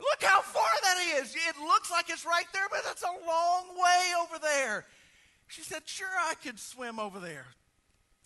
Look 0.00 0.22
how 0.28 0.40
far 0.40 0.64
that 0.82 1.20
is. 1.20 1.32
It 1.32 1.60
looks 1.60 1.92
like 1.92 2.10
it's 2.10 2.26
right 2.26 2.46
there, 2.52 2.66
but 2.72 2.80
it's 2.90 3.04
a 3.04 3.26
long 3.26 3.66
way 3.76 4.14
over 4.20 4.40
there. 4.40 4.84
She 5.46 5.62
said, 5.62 5.82
Sure, 5.84 6.08
I 6.08 6.34
could 6.42 6.58
swim 6.58 6.98
over 6.98 7.20
there. 7.20 7.46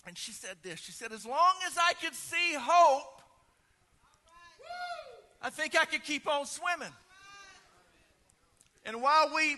And 0.06 0.18
she 0.18 0.32
said 0.32 0.56
this 0.62 0.80
She 0.80 0.92
said, 0.92 1.12
As 1.12 1.26
long 1.26 1.54
as 1.66 1.76
I 1.78 1.92
could 1.94 2.14
see 2.14 2.54
hope, 2.59 3.23
I 5.40 5.50
think 5.50 5.76
I 5.76 5.85
could 5.85 6.04
keep 6.04 6.28
on 6.28 6.47
swimming. 6.47 6.92
And 8.85 9.00
while 9.02 9.32
we 9.35 9.56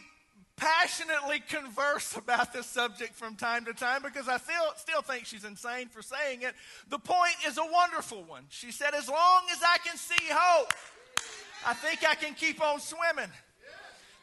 passionately 0.57 1.43
converse 1.49 2.17
about 2.17 2.53
this 2.53 2.67
subject 2.67 3.15
from 3.15 3.37
time 3.37 3.65
to 3.65 3.73
time 3.73 4.03
because 4.03 4.29
I 4.29 4.39
feel, 4.39 4.73
still 4.77 5.03
think 5.03 5.27
she's 5.27 5.45
insane 5.45 5.89
for 5.89 6.03
saying 6.03 6.43
it. 6.43 6.55
The 6.89 6.99
point 6.99 7.35
is 7.47 7.59
a 7.59 7.65
wonderful 7.71 8.23
one. 8.25 8.45
She 8.51 8.71
said, 8.71 8.95
As 8.95 9.09
long 9.09 9.43
as 9.53 9.59
I 9.63 9.79
can 9.85 9.97
see 9.97 10.25
hope, 10.31 10.73
I 11.67 11.75
think 11.75 12.09
I 12.09 12.15
can 12.15 12.35
keep 12.35 12.63
on 12.63 12.81
swimming. 12.81 13.31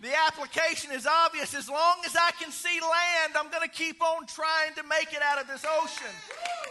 The 0.02 0.10
application 0.28 0.92
is 0.92 1.06
obvious. 1.06 1.54
As 1.54 1.70
long 1.70 1.98
as 2.06 2.16
I 2.16 2.32
can 2.42 2.52
see 2.52 2.82
land, 2.82 3.34
I'm 3.38 3.52
going 3.52 3.62
to 3.62 3.70
keep 3.70 4.02
on 4.02 4.26
trying 4.26 4.74
to 4.76 4.84
make 4.84 5.14
it 5.14 5.22
out 5.22 5.40
of 5.40 5.48
this 5.48 5.64
ocean. 5.80 6.10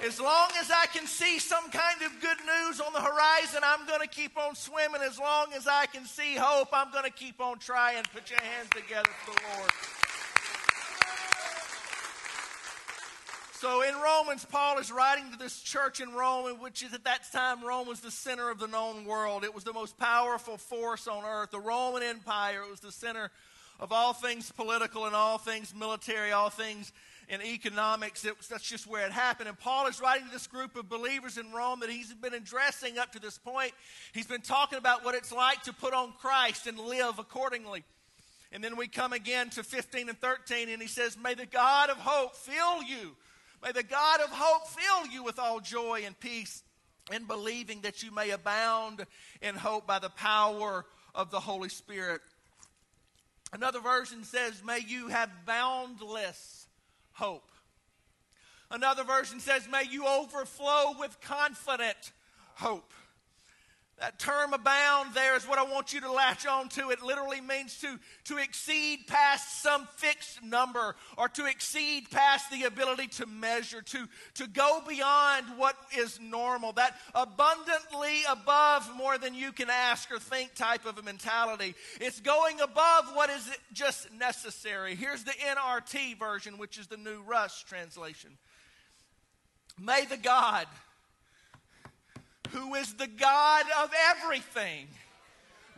As 0.05 0.21
long 0.21 0.49
as 0.59 0.69
I 0.73 0.87
can 0.87 1.07
see 1.07 1.39
some 1.39 1.71
kind 1.71 2.03
of 2.03 2.21
good 2.21 2.39
news 2.45 2.81
on 2.81 2.93
the 2.93 3.01
horizon, 3.01 3.61
I'm 3.63 3.87
going 3.87 4.01
to 4.01 4.09
keep 4.09 4.37
on 4.37 4.57
swimming. 4.57 5.01
As 5.01 5.17
long 5.17 5.53
as 5.55 5.69
I 5.69 5.87
can 5.87 6.07
see 6.07 6.35
hope, 6.35 6.71
I'm 6.73 6.91
going 6.91 7.05
to 7.05 7.11
keep 7.11 7.41
on 7.41 7.61
trying. 7.61 8.03
Put 8.13 8.31
your 8.31 8.41
hands 8.41 8.69
together 8.71 9.11
for 9.25 9.33
the 9.33 9.41
Lord. 9.57 9.71
So 13.61 13.83
in 13.83 13.95
Romans, 13.95 14.47
Paul 14.47 14.79
is 14.79 14.91
writing 14.91 15.33
to 15.33 15.39
this 15.39 15.61
church 15.61 16.01
in 16.01 16.15
Rome, 16.15 16.47
which 16.61 16.83
is 16.83 16.95
at 16.95 17.05
that 17.05 17.31
time 17.31 17.63
Rome 17.63 17.87
was 17.87 18.01
the 18.01 18.11
center 18.11 18.49
of 18.49 18.59
the 18.59 18.67
known 18.67 19.05
world. 19.05 19.45
It 19.45 19.55
was 19.55 19.65
the 19.65 19.75
most 19.75 19.99
powerful 19.99 20.57
force 20.57 21.07
on 21.07 21.25
earth. 21.27 21.51
The 21.51 21.61
Roman 21.61 22.03
Empire, 22.03 22.63
it 22.63 22.71
was 22.71 22.81
the 22.81 22.91
center 22.91 23.31
of 23.79 23.93
all 23.93 24.15
things 24.15 24.51
political 24.51 25.05
and 25.05 25.15
all 25.15 25.37
things 25.37 25.75
military, 25.75 26.33
all 26.33 26.49
things 26.49 26.91
in 27.29 27.43
economics. 27.43 28.25
It, 28.25 28.33
that's 28.49 28.67
just 28.67 28.87
where 28.87 29.05
it 29.05 29.13
happened. 29.13 29.51
And 29.51 29.59
Paul 29.59 29.89
is 29.89 30.01
writing 30.01 30.25
to 30.29 30.33
this 30.33 30.47
group 30.47 30.75
of 30.75 30.89
believers 30.89 31.37
in 31.37 31.53
Rome 31.53 31.81
that 31.81 31.91
he's 31.91 32.15
been 32.15 32.33
addressing 32.33 32.97
up 32.97 33.13
to 33.13 33.19
this 33.19 33.37
point. 33.37 33.73
He's 34.15 34.27
been 34.27 34.41
talking 34.41 34.79
about 34.79 35.05
what 35.05 35.15
it's 35.15 35.33
like 35.33 35.65
to 35.65 35.75
put 35.75 35.93
on 35.93 36.15
Christ 36.19 36.67
and 36.67 36.79
live 36.79 37.19
accordingly. 37.19 37.85
And 38.53 38.65
then 38.65 38.79
we 38.79 38.89
come 38.89 39.13
again 39.13 39.51
to 39.51 39.63
15 39.63 40.09
and 40.09 40.19
13, 40.19 40.71
and 40.71 40.81
he 40.81 40.89
says, 40.89 41.19
May 41.23 41.35
the 41.35 41.45
God 41.45 41.91
of 41.91 41.99
hope 41.99 42.35
fill 42.35 42.83
you 42.83 43.17
May 43.63 43.73
the 43.73 43.83
God 43.83 44.21
of 44.21 44.31
hope 44.31 44.69
fill 44.69 45.07
you 45.13 45.23
with 45.23 45.39
all 45.39 45.61
joy 45.61 46.03
and 46.07 46.19
peace 46.19 46.63
in 47.13 47.25
believing 47.25 47.83
that 47.83 48.03
you 48.03 48.11
may 48.11 48.31
abound 48.31 49.05
in 49.43 49.55
hope 49.55 49.87
by 49.87 49.99
the 49.99 50.11
power 50.11 50.87
of 51.15 51.31
the 51.31 51.41
Holy 51.41 51.69
Spirit. 51.69 52.21
Another 53.53 53.81
version 53.81 54.25
says, 54.25 54.63
May 54.65 54.81
you 54.87 55.09
have 55.09 55.31
boundless 55.45 56.69
hope. 57.13 57.51
Another 58.71 59.05
version 59.05 59.41
says, 59.41 59.69
May 59.71 59.85
you 59.91 60.07
overflow 60.07 60.95
with 60.99 61.21
confident 61.21 62.13
hope. 62.55 62.93
That 64.01 64.19
term 64.19 64.55
abound 64.55 65.13
there 65.13 65.37
is 65.37 65.47
what 65.47 65.59
I 65.59 65.63
want 65.63 65.93
you 65.93 66.01
to 66.01 66.11
latch 66.11 66.47
on 66.47 66.71
to. 66.71 66.89
It 66.89 67.03
literally 67.03 67.43
means 67.43 67.79
to, 67.81 67.99
to 68.25 68.39
exceed 68.39 69.01
past 69.07 69.63
some 69.63 69.87
fixed 69.97 70.43
number 70.43 70.97
or 71.19 71.29
to 71.29 71.45
exceed 71.45 72.11
past 72.11 72.51
the 72.51 72.63
ability 72.63 73.09
to 73.09 73.27
measure, 73.27 73.83
to, 73.83 74.09
to 74.37 74.47
go 74.49 74.83
beyond 74.89 75.45
what 75.59 75.77
is 75.99 76.19
normal. 76.19 76.73
That 76.73 76.97
abundantly 77.15 78.23
above 78.27 78.91
more 78.97 79.19
than 79.19 79.35
you 79.35 79.53
can 79.53 79.69
ask 79.69 80.11
or 80.11 80.19
think 80.19 80.55
type 80.55 80.87
of 80.87 80.97
a 80.97 81.03
mentality. 81.03 81.75
It's 82.01 82.21
going 82.21 82.59
above 82.63 83.05
what 83.13 83.29
is 83.29 83.51
just 83.75 84.11
necessary. 84.15 84.95
Here's 84.95 85.25
the 85.25 85.33
NRT 85.33 86.19
version, 86.19 86.57
which 86.57 86.79
is 86.79 86.87
the 86.87 86.97
New 86.97 87.21
Rush 87.27 87.65
translation. 87.65 88.31
May 89.79 90.07
the 90.07 90.17
God 90.17 90.67
who 92.53 92.75
is 92.75 92.95
the 92.95 93.07
God 93.07 93.65
of 93.83 93.91
everything, 94.09 94.87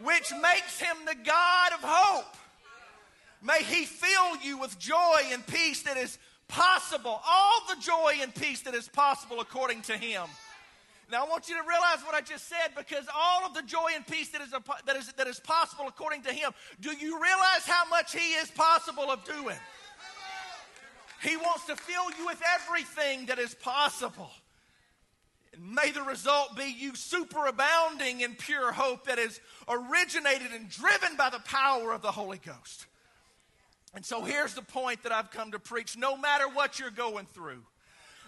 which 0.02 0.32
makes 0.42 0.80
him 0.80 0.96
the 1.06 1.14
God 1.14 1.72
of 1.72 1.80
hope. 1.82 2.36
May 3.42 3.62
he 3.62 3.84
fill 3.84 4.36
you 4.42 4.58
with 4.58 4.78
joy 4.78 5.22
and 5.32 5.44
peace 5.46 5.82
that 5.82 5.96
is 5.96 6.18
possible, 6.52 7.20
all 7.26 7.60
the 7.68 7.80
joy 7.80 8.12
and 8.20 8.34
peace 8.34 8.60
that 8.62 8.74
is 8.74 8.88
possible 8.88 9.40
according 9.40 9.82
to 9.82 9.96
Him. 9.96 10.24
Now, 11.10 11.24
I 11.24 11.28
want 11.28 11.48
you 11.48 11.56
to 11.56 11.62
realize 11.62 11.98
what 12.04 12.14
I 12.14 12.20
just 12.20 12.48
said 12.48 12.74
because 12.76 13.06
all 13.14 13.44
of 13.44 13.54
the 13.54 13.62
joy 13.62 13.90
and 13.94 14.06
peace 14.06 14.28
that 14.30 14.40
is, 14.40 14.50
that 14.50 14.96
is, 14.96 15.12
that 15.14 15.26
is 15.26 15.40
possible 15.40 15.86
according 15.88 16.22
to 16.22 16.32
Him, 16.32 16.52
do 16.80 16.90
you 16.90 17.20
realize 17.20 17.64
how 17.66 17.86
much 17.88 18.14
He 18.14 18.34
is 18.34 18.50
possible 18.50 19.10
of 19.10 19.24
doing? 19.24 19.56
He 21.22 21.36
wants 21.36 21.66
to 21.66 21.76
fill 21.76 22.10
you 22.18 22.26
with 22.26 22.42
everything 22.60 23.26
that 23.26 23.38
is 23.38 23.54
possible. 23.54 24.30
May 25.60 25.90
the 25.90 26.02
result 26.02 26.56
be 26.56 26.64
you 26.64 26.92
superabounding 26.92 28.20
in 28.20 28.34
pure 28.34 28.72
hope 28.72 29.06
that 29.06 29.18
is 29.18 29.40
originated 29.68 30.52
and 30.52 30.68
driven 30.68 31.16
by 31.16 31.30
the 31.30 31.40
power 31.40 31.92
of 31.92 32.00
the 32.00 32.10
Holy 32.10 32.38
Ghost. 32.38 32.86
And 33.94 34.04
so 34.04 34.22
here's 34.22 34.54
the 34.54 34.62
point 34.62 35.02
that 35.02 35.12
I've 35.12 35.30
come 35.30 35.52
to 35.52 35.58
preach. 35.58 35.96
No 35.98 36.16
matter 36.16 36.48
what 36.48 36.78
you're 36.78 36.90
going 36.90 37.26
through, 37.26 37.62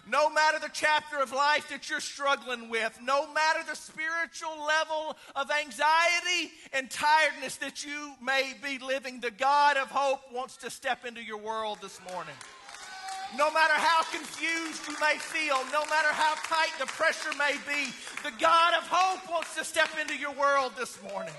no 0.07 0.29
matter 0.29 0.59
the 0.59 0.69
chapter 0.71 1.17
of 1.17 1.31
life 1.31 1.69
that 1.69 1.89
you're 1.89 1.99
struggling 1.99 2.69
with, 2.69 2.99
no 3.01 3.31
matter 3.33 3.61
the 3.67 3.75
spiritual 3.75 4.63
level 4.63 5.17
of 5.35 5.49
anxiety 5.49 6.51
and 6.73 6.91
tiredness 6.91 7.55
that 7.57 7.83
you 7.83 8.13
may 8.21 8.53
be 8.63 8.77
living, 8.77 9.19
the 9.19 9.31
God 9.31 9.77
of 9.77 9.89
hope 9.89 10.21
wants 10.31 10.57
to 10.57 10.69
step 10.69 11.05
into 11.05 11.23
your 11.23 11.39
world 11.39 11.79
this 11.81 11.99
morning. 12.11 12.35
No 13.37 13.51
matter 13.51 13.73
how 13.73 14.03
confused 14.03 14.87
you 14.87 14.95
may 15.01 15.17
feel, 15.17 15.57
no 15.71 15.83
matter 15.91 16.07
how 16.11 16.35
tight 16.47 16.71
the 16.79 16.85
pressure 16.85 17.35
may 17.37 17.55
be, 17.67 17.91
the 18.23 18.31
God 18.39 18.73
of 18.75 18.87
hope 18.87 19.29
wants 19.29 19.55
to 19.55 19.63
step 19.63 19.89
into 19.99 20.15
your 20.15 20.31
world 20.33 20.71
this 20.77 20.97
morning. 21.11 21.33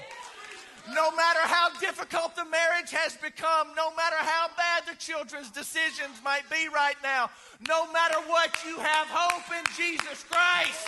No 0.93 1.11
matter 1.17 1.41
how 1.43 1.71
difficult 1.81 2.37
the 2.37 2.45
marriage 2.45 2.91
has 2.93 3.17
become, 3.17 3.69
no 3.75 3.95
matter 3.97 4.17
how 4.19 4.49
bad 4.57 4.85
the 4.87 4.95
children's 5.01 5.51
decisions 5.51 6.21
might 6.23 6.49
be 6.51 6.69
right 6.69 6.97
now, 7.03 7.31
no 7.67 7.91
matter 7.93 8.21
what, 8.29 8.53
you 8.67 8.77
have 8.77 9.09
hope 9.09 9.49
in 9.57 9.65
Jesus 9.75 10.25
Christ. 10.29 10.87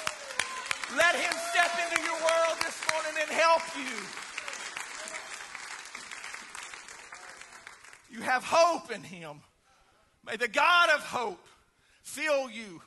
Let 0.97 1.15
Him 1.17 1.33
step 1.51 1.73
into 1.89 2.03
your 2.05 2.21
world 2.21 2.57
this 2.61 2.77
morning 2.93 3.17
and 3.23 3.31
help 3.31 3.63
you. 3.77 3.97
You 8.11 8.23
have 8.23 8.45
hope 8.45 8.93
in 8.93 9.03
Him. 9.03 9.41
May 10.29 10.37
the 10.37 10.49
God 10.49 10.91
of 10.91 11.01
hope 11.01 11.43
fill 12.03 12.51
you 12.51 12.83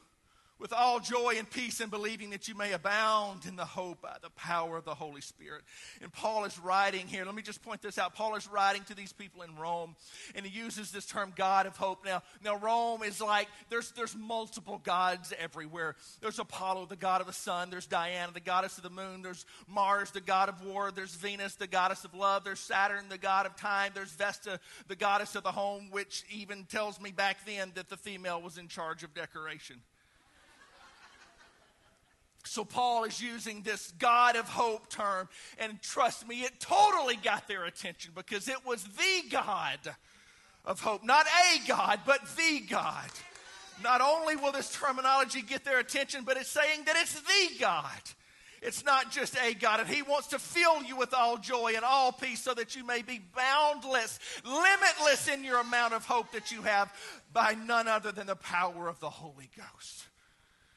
with 0.62 0.72
all 0.72 1.00
joy 1.00 1.34
and 1.38 1.50
peace 1.50 1.82
in 1.82 1.90
believing 1.90 2.30
that 2.30 2.48
you 2.48 2.54
may 2.54 2.72
abound 2.72 3.48
in 3.48 3.56
the 3.56 3.66
hope 3.66 4.04
by 4.04 4.16
the 4.22 4.30
power 4.30 4.78
of 4.78 4.86
the 4.86 4.94
Holy 4.94 5.20
Spirit. 5.20 5.64
And 6.04 6.14
Paul 6.14 6.46
is 6.46 6.60
writing 6.60 7.08
here, 7.08 7.26
let 7.26 7.34
me 7.34 7.42
just 7.42 7.64
point 7.64 7.82
this 7.82 7.98
out. 7.98 8.14
Paul 8.14 8.36
is 8.36 8.48
writing 8.48 8.84
to 8.84 8.94
these 8.94 9.12
people 9.12 9.42
in 9.42 9.56
Rome, 9.56 9.96
and 10.36 10.46
he 10.46 10.58
uses 10.58 10.92
this 10.92 11.08
term 11.08 11.34
God 11.36 11.66
of 11.66 11.76
hope. 11.78 12.06
Now, 12.06 12.22
now 12.44 12.58
Rome 12.58 13.02
is 13.02 13.20
like 13.20 13.48
there's 13.70 13.92
there's 13.92 14.16
multiple 14.16 14.80
gods 14.84 15.34
everywhere. 15.40 15.96
There's 16.22 16.38
Apollo, 16.38 16.86
the 16.86 16.96
god 16.96 17.22
of 17.22 17.28
the 17.28 17.34
sun, 17.34 17.72
there's 17.72 17.88
Diana, 17.88 18.32
the 18.32 18.40
goddess 18.40 18.78
of 18.78 18.84
the 18.84 18.92
moon, 18.92 19.24
there's 19.24 19.46
Mars, 19.68 20.12
the 20.12 20.22
god 20.22 20.48
of 20.48 20.64
war, 20.64 20.92
there's 20.92 21.16
Venus, 21.16 21.56
the 21.56 21.66
goddess 21.66 22.06
of 22.06 22.14
love, 22.14 22.44
there's 22.44 22.60
Saturn, 22.60 23.10
the 23.10 23.18
god 23.18 23.48
of 23.48 23.56
time, 23.56 23.94
there's 23.96 24.12
Vesta, 24.12 24.60
the 24.88 24.96
goddess 24.96 25.36
of 25.36 25.42
the 25.42 25.52
home, 25.52 25.90
which 25.90 26.24
even 26.32 26.66
tells 26.66 27.02
me 27.02 27.12
back 27.12 27.38
then 27.48 27.72
that 27.74 27.90
the 27.90 27.98
female 27.98 28.42
was 28.42 28.60
in 28.60 28.68
charge 28.68 29.04
of 29.04 29.14
decoration. 29.16 29.82
So 32.44 32.66
Paul 32.66 33.04
is 33.04 33.22
using 33.22 33.62
this 33.62 33.94
God 34.00 34.36
of 34.36 34.48
hope 34.50 34.90
term, 34.90 35.30
and 35.58 35.82
trust 35.82 36.28
me, 36.28 36.42
it 36.42 36.60
totally 36.60 37.16
got 37.16 37.48
their 37.48 37.66
attention 37.66 38.12
because 38.16 38.48
it 38.48 38.66
was 38.66 38.84
the 38.84 39.30
God 39.30 39.80
of 40.66 40.80
hope. 40.82 41.04
Not 41.04 41.26
a 41.28 41.68
God, 41.68 42.02
but 42.06 42.22
the 42.36 42.62
God. 42.70 43.10
Not 43.84 44.02
only 44.02 44.36
will 44.36 44.52
this 44.52 44.72
terminology 44.72 45.42
get 45.42 45.64
their 45.64 45.80
attention, 45.80 46.24
but 46.24 46.38
it's 46.38 46.50
saying 46.50 46.84
that 46.86 46.96
it's 46.98 47.20
the 47.20 47.60
God. 47.60 48.02
It's 48.62 48.86
not 48.86 49.12
just 49.12 49.36
a 49.42 49.56
God, 49.56 49.80
and 49.80 49.90
He 49.90 50.04
wants 50.04 50.28
to 50.28 50.40
fill 50.40 50.84
you 50.84 50.96
with 50.96 51.16
all 51.16 51.38
joy 51.38 51.74
and 51.76 51.84
all 51.84 52.12
peace 52.12 52.44
so 52.44 52.54
that 52.54 52.76
you 52.76 52.86
may 52.86 53.02
be 53.02 53.20
boundless, 53.36 54.20
limitless 54.46 55.28
in 55.28 55.44
your 55.44 55.60
amount 55.60 55.96
of 55.96 56.06
hope 56.06 56.32
that 56.34 56.52
you 56.52 56.62
have 56.62 56.94
by 57.34 57.56
none 57.66 57.88
other 57.88 58.12
than 58.12 58.28
the 58.28 58.36
power 58.36 58.88
of 58.88 59.00
the 59.00 59.10
Holy 59.10 59.50
Ghost. 59.58 60.06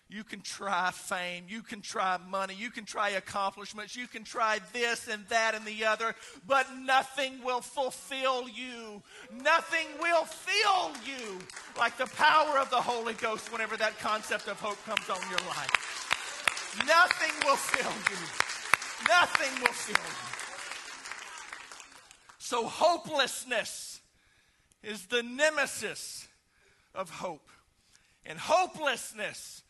You 0.09 0.23
can 0.23 0.43
try 0.43 0.90
fame. 0.93 1.45
You 1.49 1.62
can 1.62 1.81
try 1.81 2.19
money. 2.29 2.55
You 2.55 2.71
can 2.71 2.85
try 2.85 3.11
accomplishments. 3.11 3.97
You 3.97 4.07
can 4.07 4.23
try 4.23 4.61
this 4.73 5.09
and 5.09 5.27
that 5.29 5.55
and 5.55 5.64
the 5.64 5.87
other, 5.87 6.14
but 6.47 6.67
nothing 6.79 7.43
will 7.43 7.62
fulfill 7.62 8.49
you. 8.49 9.03
Nothing 9.33 9.87
will 10.01 10.25
fill 10.25 10.93
you 11.05 11.38
like 11.79 11.97
the 11.97 12.07
power 12.07 12.59
of 12.59 12.71
the 12.71 12.81
Holy 12.81 13.14
Ghost 13.14 13.51
whenever 13.51 13.77
that 13.79 13.99
concept 13.99 14.47
of 14.47 14.61
hope 14.61 14.79
comes 14.85 15.09
on 15.09 15.21
your 15.31 15.40
life. 15.49 16.75
Nothing 16.87 17.33
will 17.45 17.57
fill 17.57 17.93
you. 18.12 19.09
Nothing 19.09 19.62
will 19.62 19.73
fill 19.73 19.95
you. 19.95 20.35
So, 22.38 22.67
hopelessness 22.67 24.01
is 24.83 25.07
the 25.07 25.23
nemesis 25.23 26.29
of 26.95 27.11
hope. 27.11 27.49
And 28.27 28.38
hopelessness 28.38 29.63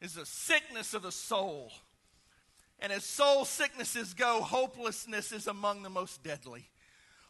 is 0.00 0.16
a 0.16 0.26
sickness 0.26 0.94
of 0.94 1.02
the 1.02 1.12
soul. 1.12 1.72
And 2.78 2.92
as 2.92 3.04
soul 3.04 3.44
sicknesses 3.44 4.14
go, 4.14 4.40
hopelessness 4.40 5.32
is 5.32 5.46
among 5.46 5.82
the 5.82 5.90
most 5.90 6.22
deadly. 6.22 6.68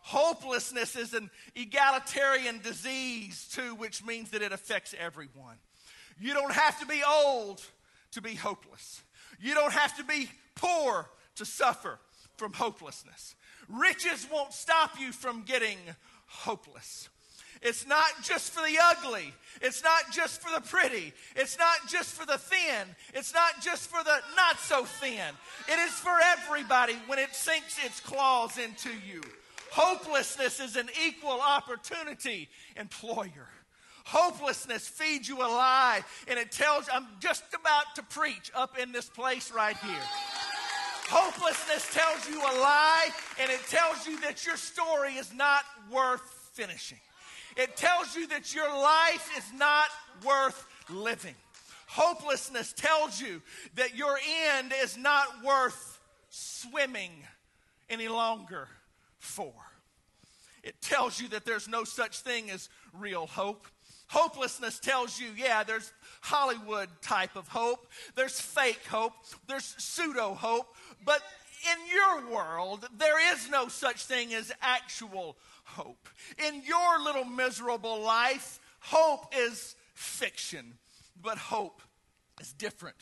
Hopelessness 0.03 0.97
is 0.97 1.13
an 1.13 1.31
egalitarian 1.55 2.61
disease, 2.61 3.49
too, 3.53 3.75
which 3.75 4.05
means 4.05 4.31
that 4.31 4.43
it 4.43 4.53
affects 4.53 4.95
everyone. 4.99 5.57
You 6.19 6.33
don't 6.35 6.53
have 6.53 6.79
to 6.81 6.87
be 6.87 7.03
old 7.07 7.63
to 8.13 8.23
be 8.23 8.35
hopeless. 8.35 9.03
You 9.41 9.55
don't 9.55 9.73
have 9.73 9.97
to 9.97 10.05
be 10.05 10.31
poor 10.55 11.09
to 11.37 11.45
suffer 11.45 11.99
from 12.37 12.53
hopelessness. 12.53 13.35
Riches 13.69 14.27
won't 14.33 14.53
stop 14.53 14.99
you 14.99 15.13
from 15.13 15.43
getting 15.43 15.79
hopeless. 16.27 17.09
It's 17.63 17.87
not 17.87 18.09
just 18.23 18.53
for 18.53 18.67
the 18.67 18.79
ugly. 18.83 19.35
It's 19.61 19.83
not 19.83 20.11
just 20.11 20.41
for 20.41 20.51
the 20.55 20.67
pretty. 20.67 21.13
It's 21.37 21.59
not 21.59 21.87
just 21.89 22.15
for 22.15 22.25
the 22.25 22.39
thin. 22.39 22.89
It's 23.13 23.35
not 23.35 23.61
just 23.61 23.91
for 23.91 24.03
the 24.03 24.19
not 24.35 24.59
so 24.59 24.85
thin. 24.85 25.35
It 25.69 25.79
is 25.79 25.93
for 25.93 26.17
everybody 26.25 26.95
when 27.07 27.19
it 27.19 27.35
sinks 27.35 27.77
its 27.85 28.01
claws 28.01 28.57
into 28.57 28.89
you. 29.07 29.21
Hopelessness 29.73 30.59
is 30.59 30.77
an 30.77 30.89
equal 31.07 31.41
opportunity 31.41 32.49
employer. 32.77 33.49
Hopelessness 34.05 34.89
feeds 34.89 35.29
you 35.29 35.37
a 35.39 35.47
lie, 35.47 36.01
and 36.27 36.39
it 36.39 36.51
tells, 36.51 36.89
I'm 36.93 37.07
just 37.21 37.45
about 37.55 37.95
to 37.97 38.03
preach 38.03 38.51
up 38.55 38.79
in 38.79 38.91
this 38.91 39.09
place 39.09 39.53
right 39.53 39.77
here. 39.77 40.03
Hopelessness 41.09 41.93
tells 41.93 42.29
you 42.29 42.41
a 42.41 42.55
lie, 42.61 43.11
and 43.41 43.51
it 43.51 43.61
tells 43.69 44.07
you 44.07 44.19
that 44.23 44.47
your 44.47 44.57
story 44.57 45.15
is 45.15 45.33
not 45.35 45.65
worth 45.93 46.23
finishing. 46.55 46.99
It 47.61 47.77
tells 47.77 48.17
you 48.17 48.27
that 48.29 48.55
your 48.55 48.71
life 48.71 49.31
is 49.37 49.53
not 49.53 49.89
worth 50.25 50.67
living. 50.89 51.35
Hopelessness 51.89 52.73
tells 52.73 53.21
you 53.21 53.43
that 53.75 53.95
your 53.95 54.19
end 54.55 54.73
is 54.83 54.97
not 54.97 55.27
worth 55.45 56.01
swimming 56.31 57.11
any 57.91 58.09
longer 58.09 58.67
for. 59.19 59.53
It 60.63 60.81
tells 60.81 61.21
you 61.21 61.29
that 61.29 61.45
there's 61.45 61.69
no 61.69 61.85
such 61.85 62.21
thing 62.21 62.51
as 62.51 62.71
real 62.99 63.27
hope. 63.27 63.67
Hopelessness 64.09 64.79
tells 64.79 65.21
you, 65.21 65.29
yeah, 65.37 65.63
there's 65.63 65.93
Hollywood 66.23 66.89
type 67.03 67.37
of 67.37 67.47
hope, 67.47 67.87
there's 68.15 68.41
fake 68.41 68.87
hope, 68.89 69.13
there's 69.47 69.75
pseudo 69.77 70.33
hope, 70.33 70.75
but 71.05 71.21
in 71.73 71.95
your 71.95 72.35
world, 72.35 72.89
there 72.97 73.35
is 73.35 73.51
no 73.51 73.69
such 73.69 74.05
thing 74.05 74.35
as 74.35 74.53
actual 74.61 75.37
hope. 75.65 76.09
In 76.47 76.63
your 76.65 77.01
little 77.03 77.25
miserable 77.25 78.01
life, 78.01 78.61
hope 78.81 79.33
is 79.37 79.77
fiction, 79.95 80.75
but 81.21 81.39
hope 81.39 81.83
is 82.41 82.53
different 82.53 82.97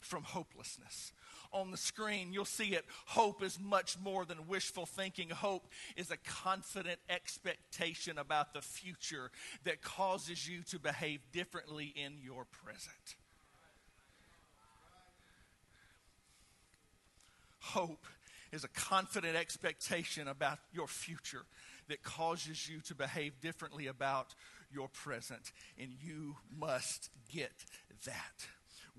from 0.00 0.22
hopelessness. 0.24 1.12
On 1.52 1.72
the 1.72 1.76
screen, 1.76 2.32
you'll 2.32 2.44
see 2.44 2.74
it. 2.74 2.84
Hope 3.06 3.42
is 3.42 3.58
much 3.58 3.98
more 3.98 4.24
than 4.24 4.46
wishful 4.46 4.86
thinking. 4.86 5.30
Hope 5.30 5.66
is 5.96 6.12
a 6.12 6.16
confident 6.18 7.00
expectation 7.08 8.18
about 8.18 8.54
the 8.54 8.62
future 8.62 9.32
that 9.64 9.82
causes 9.82 10.48
you 10.48 10.62
to 10.70 10.78
behave 10.78 11.20
differently 11.32 11.92
in 11.96 12.18
your 12.22 12.44
present. 12.44 13.16
Hope 17.72 18.06
is 18.50 18.64
a 18.64 18.68
confident 18.68 19.36
expectation 19.36 20.26
about 20.26 20.58
your 20.72 20.88
future 20.88 21.44
that 21.88 22.02
causes 22.02 22.68
you 22.68 22.80
to 22.80 22.94
behave 22.96 23.40
differently 23.40 23.86
about 23.86 24.34
your 24.72 24.88
present. 24.88 25.52
And 25.78 25.90
you 26.02 26.36
must 26.58 27.10
get 27.32 27.52
that. 28.06 28.46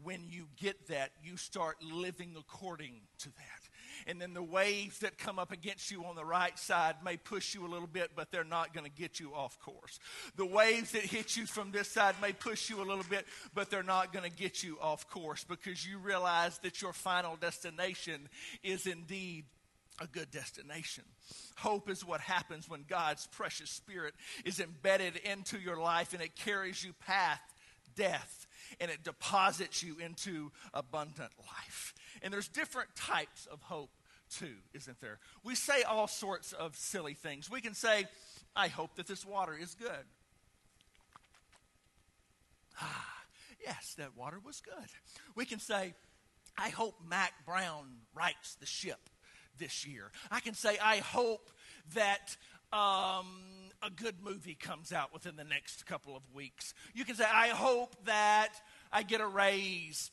When 0.01 0.21
you 0.29 0.47
get 0.55 0.87
that, 0.87 1.11
you 1.21 1.35
start 1.35 1.83
living 1.83 2.35
according 2.37 3.01
to 3.19 3.29
that. 3.29 3.60
And 4.07 4.21
then 4.21 4.33
the 4.33 4.43
waves 4.43 4.99
that 4.99 5.17
come 5.17 5.39
up 5.39 5.51
against 5.51 5.91
you 5.91 6.05
on 6.05 6.15
the 6.15 6.25
right 6.25 6.57
side 6.57 6.95
may 7.03 7.17
push 7.17 7.53
you 7.53 7.65
a 7.65 7.69
little 7.69 7.87
bit, 7.87 8.11
but 8.15 8.31
they're 8.31 8.43
not 8.43 8.73
going 8.73 8.85
to 8.85 8.91
get 8.91 9.19
you 9.19 9.33
off 9.33 9.59
course. 9.59 9.99
The 10.35 10.45
waves 10.45 10.91
that 10.91 11.03
hit 11.03 11.37
you 11.37 11.45
from 11.45 11.71
this 11.71 11.89
side 11.89 12.15
may 12.21 12.33
push 12.33 12.69
you 12.69 12.81
a 12.81 12.85
little 12.85 13.05
bit, 13.09 13.25
but 13.53 13.69
they're 13.69 13.83
not 13.83 14.13
going 14.13 14.29
to 14.29 14.35
get 14.35 14.63
you 14.63 14.77
off 14.81 15.09
course 15.09 15.43
because 15.43 15.85
you 15.85 15.97
realize 15.97 16.57
that 16.59 16.81
your 16.81 16.93
final 16.93 17.35
destination 17.35 18.29
is 18.63 18.87
indeed 18.87 19.45
a 19.99 20.07
good 20.07 20.31
destination. 20.31 21.03
Hope 21.57 21.89
is 21.89 22.05
what 22.05 22.21
happens 22.21 22.67
when 22.67 22.85
God's 22.87 23.27
precious 23.27 23.69
spirit 23.69 24.13
is 24.45 24.59
embedded 24.59 25.17
into 25.17 25.59
your 25.59 25.77
life 25.77 26.13
and 26.13 26.21
it 26.21 26.35
carries 26.35 26.83
you 26.83 26.93
past 27.05 27.41
death 27.95 28.47
and 28.79 28.89
it 28.89 29.03
deposits 29.03 29.83
you 29.83 29.97
into 29.99 30.51
abundant 30.73 31.31
life. 31.39 31.93
And 32.21 32.33
there's 32.33 32.47
different 32.47 32.95
types 32.95 33.47
of 33.51 33.61
hope 33.61 33.91
too, 34.29 34.55
isn't 34.73 34.99
there? 35.01 35.19
We 35.43 35.55
say 35.55 35.83
all 35.83 36.07
sorts 36.07 36.53
of 36.53 36.75
silly 36.75 37.13
things. 37.13 37.49
We 37.49 37.61
can 37.61 37.73
say, 37.73 38.05
I 38.55 38.67
hope 38.67 38.95
that 38.95 39.07
this 39.07 39.25
water 39.25 39.57
is 39.59 39.75
good. 39.75 40.05
Ah, 42.79 43.23
yes, 43.63 43.95
that 43.97 44.15
water 44.17 44.37
was 44.43 44.61
good. 44.61 44.89
We 45.35 45.45
can 45.45 45.59
say, 45.59 45.93
I 46.57 46.69
hope 46.69 46.95
Mack 47.07 47.33
Brown 47.45 47.85
rights 48.15 48.55
the 48.59 48.65
ship 48.65 49.09
this 49.57 49.85
year. 49.85 50.11
I 50.31 50.39
can 50.39 50.53
say, 50.53 50.77
I 50.81 50.97
hope 50.97 51.49
that 51.93 52.35
um, 52.73 53.27
a 53.81 53.89
good 53.93 54.15
movie 54.23 54.55
comes 54.55 54.91
out 54.93 55.13
within 55.13 55.35
the 55.35 55.43
next 55.43 55.85
couple 55.85 56.15
of 56.15 56.23
weeks. 56.33 56.73
You 56.93 57.05
can 57.05 57.15
say, 57.15 57.25
I 57.25 57.49
hope 57.49 57.95
that 58.05 58.53
I 58.91 59.03
get 59.03 59.21
a 59.21 59.27
raise 59.27 60.11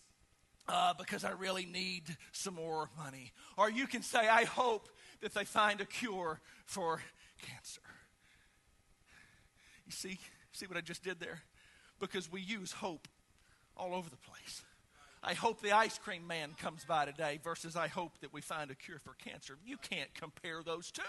uh, 0.68 0.94
because 0.94 1.24
I 1.24 1.30
really 1.30 1.66
need 1.66 2.16
some 2.32 2.54
more 2.54 2.90
money. 2.96 3.32
Or 3.56 3.70
you 3.70 3.86
can 3.86 4.02
say, 4.02 4.28
I 4.28 4.44
hope 4.44 4.88
that 5.20 5.34
they 5.34 5.44
find 5.44 5.80
a 5.80 5.86
cure 5.86 6.40
for 6.66 7.00
cancer. 7.42 7.80
You 9.86 9.92
see, 9.92 10.18
see 10.52 10.66
what 10.66 10.76
I 10.76 10.82
just 10.82 11.02
did 11.02 11.18
there? 11.20 11.40
Because 11.98 12.30
we 12.30 12.40
use 12.40 12.72
hope 12.72 13.08
all 13.76 13.94
over 13.94 14.10
the 14.10 14.16
place. 14.16 14.62
I 15.22 15.34
hope 15.34 15.60
the 15.62 15.72
ice 15.72 15.98
cream 15.98 16.26
man 16.26 16.50
comes 16.58 16.84
by 16.84 17.06
today 17.06 17.40
versus 17.42 17.74
I 17.74 17.88
hope 17.88 18.18
that 18.20 18.32
we 18.32 18.40
find 18.40 18.70
a 18.70 18.74
cure 18.74 18.98
for 18.98 19.14
cancer. 19.14 19.56
You 19.66 19.76
can't 19.78 20.12
compare 20.14 20.62
those 20.62 20.90
two. 20.90 21.02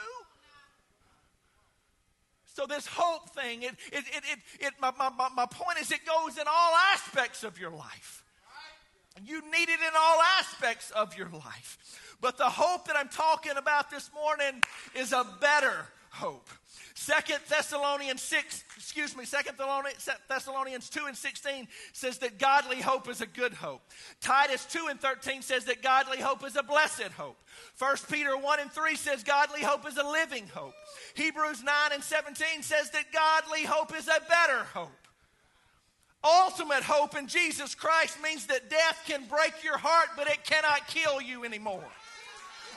So 2.55 2.65
this 2.65 2.87
hope 2.87 3.29
thing, 3.29 3.61
it, 3.61 3.75
it, 3.91 4.03
it, 4.07 4.39
it, 4.59 4.73
my, 4.81 4.91
my, 4.97 5.29
my 5.35 5.45
point 5.45 5.79
is 5.79 5.91
it 5.91 5.99
goes 6.05 6.37
in 6.37 6.45
all 6.47 6.73
aspects 6.93 7.43
of 7.43 7.59
your 7.59 7.71
life. 7.71 8.23
You 9.25 9.41
need 9.41 9.69
it 9.69 9.79
in 9.79 9.93
all 9.97 10.19
aspects 10.39 10.91
of 10.91 11.17
your 11.17 11.29
life. 11.29 11.77
But 12.21 12.37
the 12.37 12.49
hope 12.49 12.87
that 12.87 12.95
I'm 12.95 13.09
talking 13.09 13.53
about 13.57 13.89
this 13.89 14.09
morning 14.13 14.61
is 14.95 15.13
a 15.13 15.25
better 15.39 15.85
hope. 16.09 16.49
Second 16.95 17.39
Thessalonians 17.47 18.21
6, 18.21 18.63
excuse 18.75 19.15
me, 19.15 19.23
Second 19.23 19.55
Thessalonians 20.27 20.89
2 20.89 21.05
and 21.05 21.15
16 21.15 21.67
says 21.93 22.17
that 22.17 22.37
godly 22.39 22.81
hope 22.81 23.07
is 23.07 23.21
a 23.21 23.25
good 23.25 23.53
hope. 23.53 23.81
Titus 24.19 24.65
2 24.65 24.87
and 24.89 24.99
13 24.99 25.41
says 25.41 25.63
that 25.65 25.81
godly 25.81 26.19
hope 26.19 26.45
is 26.45 26.57
a 26.57 26.63
blessed 26.63 27.11
hope. 27.15 27.37
1 27.77 27.95
Peter 28.11 28.37
1 28.37 28.59
and 28.59 28.71
3 28.71 28.95
says 28.97 29.23
godly 29.23 29.61
hope 29.61 29.87
is 29.87 29.95
a 29.95 30.03
living 30.03 30.47
hope. 30.53 30.73
Hebrews 31.13 31.63
9 31.63 31.73
and 31.93 32.03
17 32.03 32.63
says 32.63 32.89
that 32.89 33.13
godly 33.13 33.63
hope 33.63 33.95
is 33.95 34.07
a 34.09 34.19
better 34.27 34.65
hope. 34.73 34.98
Ultimate 36.23 36.83
hope 36.83 37.15
in 37.15 37.27
Jesus 37.27 37.75
Christ 37.75 38.21
means 38.21 38.45
that 38.47 38.69
death 38.69 39.03
can 39.07 39.23
break 39.25 39.63
your 39.63 39.77
heart, 39.77 40.09
but 40.17 40.27
it 40.27 40.43
cannot 40.43 40.87
kill 40.87 41.21
you 41.21 41.45
anymore. 41.45 41.83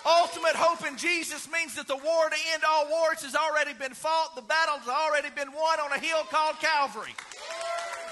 Ultimate 0.07 0.55
hope 0.55 0.87
in 0.87 0.97
Jesus 0.97 1.51
means 1.51 1.75
that 1.75 1.87
the 1.87 1.97
war 1.97 2.31
to 2.31 2.37
end 2.55 2.63
all 2.67 2.91
wars 2.91 3.23
has 3.23 3.35
already 3.35 3.73
been 3.75 3.95
fought, 3.95 4.35
the 4.35 4.43
battle's 4.43 4.87
already 4.87 5.31
been 5.31 5.53
won 5.53 5.79
on 5.79 5.93
a 5.93 5.99
hill 5.99 6.23
called 6.31 6.59
Calvary. 6.59 7.15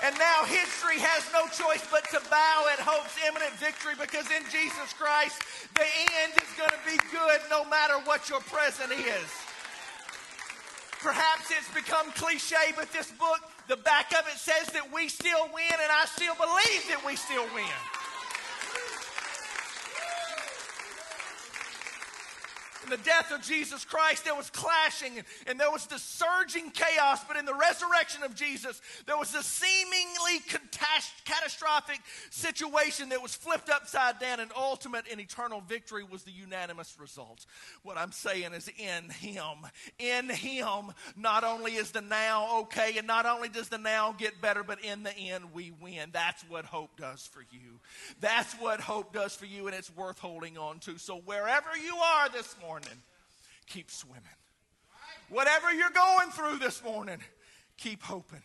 And 0.02 0.16
now 0.16 0.46
history 0.46 0.96
has 0.96 1.26
no 1.34 1.44
choice 1.50 1.84
but 1.90 2.08
to 2.14 2.22
bow 2.30 2.66
at 2.72 2.80
hope's 2.80 3.14
imminent 3.26 3.52
victory 3.60 3.92
because 3.98 4.24
in 4.32 4.42
Jesus 4.48 4.94
Christ, 4.96 5.42
the 5.74 5.86
end 6.24 6.32
is 6.40 6.50
going 6.56 6.72
to 6.72 6.82
be 6.86 6.96
good 7.12 7.40
no 7.50 7.68
matter 7.68 7.98
what 8.06 8.30
your 8.30 8.40
present 8.48 8.90
is. 8.94 9.28
Perhaps 11.02 11.50
it's 11.50 11.68
become 11.74 12.12
cliche, 12.12 12.72
but 12.76 12.92
this 12.92 13.10
book, 13.12 13.40
the 13.70 13.76
back 13.76 14.11
of 14.18 14.26
it 14.26 14.37
says 14.37 14.66
that 14.74 14.92
we 14.92 15.06
still 15.06 15.46
win, 15.54 15.78
and 15.80 15.92
I 15.92 16.04
still 16.06 16.35
believe 16.35 16.83
that 16.90 17.06
we 17.06 17.14
still 17.14 17.46
win. 17.54 17.99
The 22.90 22.98
death 22.98 23.33
of 23.33 23.42
Jesus 23.42 23.85
Christ, 23.85 24.24
there 24.24 24.35
was 24.35 24.50
clashing 24.50 25.18
and, 25.18 25.26
and 25.46 25.59
there 25.61 25.70
was 25.70 25.87
the 25.87 25.98
surging 25.98 26.70
chaos. 26.70 27.24
But 27.26 27.37
in 27.37 27.44
the 27.44 27.55
resurrection 27.55 28.22
of 28.22 28.35
Jesus, 28.35 28.81
there 29.07 29.16
was 29.16 29.35
a 29.35 29.42
seemingly 29.42 30.40
catastrophic 31.24 32.00
situation 32.31 33.11
that 33.11 33.22
was 33.22 33.35
flipped 33.35 33.70
upside 33.70 34.18
down, 34.18 34.40
and 34.40 34.50
ultimate 34.57 35.05
and 35.11 35.20
eternal 35.20 35.61
victory 35.61 36.05
was 36.05 36.22
the 36.24 36.33
unanimous 36.33 36.96
result. 36.98 37.46
What 37.83 37.96
I'm 37.96 38.12
saying 38.12 38.53
is, 38.53 38.68
in 38.68 39.11
Him, 39.11 39.66
in 39.98 40.29
Him, 40.29 40.92
not 41.16 41.44
only 41.44 41.74
is 41.74 41.90
the 41.92 42.00
now 42.00 42.61
okay, 42.61 42.98
and 42.98 43.07
not 43.07 43.26
only 43.26 43.48
does 43.48 43.68
the 43.68 43.79
now 43.79 44.12
get 44.12 44.40
better, 44.40 44.62
but 44.62 44.83
in 44.85 45.03
the 45.03 45.16
end, 45.16 45.44
we 45.53 45.72
win. 45.81 46.11
That's 46.12 46.42
what 46.48 46.64
hope 46.64 46.96
does 46.98 47.26
for 47.26 47.42
you. 47.50 47.81
That's 48.20 48.55
what 48.55 48.81
hope 48.81 49.12
does 49.12 49.35
for 49.35 49.46
you, 49.46 49.66
and 49.66 49.76
it's 49.76 49.94
worth 49.94 50.18
holding 50.18 50.59
on 50.59 50.79
to. 50.81 50.98
So, 50.98 51.18
wherever 51.24 51.76
you 51.76 51.96
are 51.96 52.29
this 52.29 52.55
morning, 52.61 52.79
morning, 52.80 53.02
keep 53.66 53.90
swimming. 53.90 54.22
Whatever 55.28 55.72
you're 55.72 55.90
going 55.90 56.30
through 56.30 56.58
this 56.58 56.82
morning, 56.82 57.18
keep 57.76 58.02
hoping. 58.02 58.42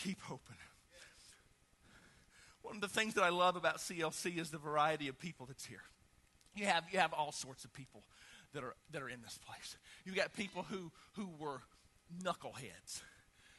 Keep 0.00 0.20
hoping. 0.22 0.56
One 2.62 2.76
of 2.76 2.80
the 2.80 2.88
things 2.88 3.14
that 3.14 3.24
I 3.24 3.28
love 3.28 3.56
about 3.56 3.78
CLC 3.78 4.38
is 4.38 4.50
the 4.50 4.58
variety 4.58 5.08
of 5.08 5.18
people 5.18 5.46
that's 5.46 5.64
here. 5.64 5.82
You 6.54 6.66
have, 6.66 6.84
you 6.90 6.98
have 6.98 7.12
all 7.12 7.32
sorts 7.32 7.64
of 7.64 7.72
people 7.72 8.02
that 8.54 8.62
are, 8.62 8.74
that 8.92 9.02
are 9.02 9.08
in 9.08 9.20
this 9.22 9.38
place. 9.46 9.76
You 10.04 10.12
got 10.12 10.34
people 10.34 10.64
who, 10.70 10.90
who 11.14 11.28
were 11.38 11.60
knuckleheads. 12.22 13.02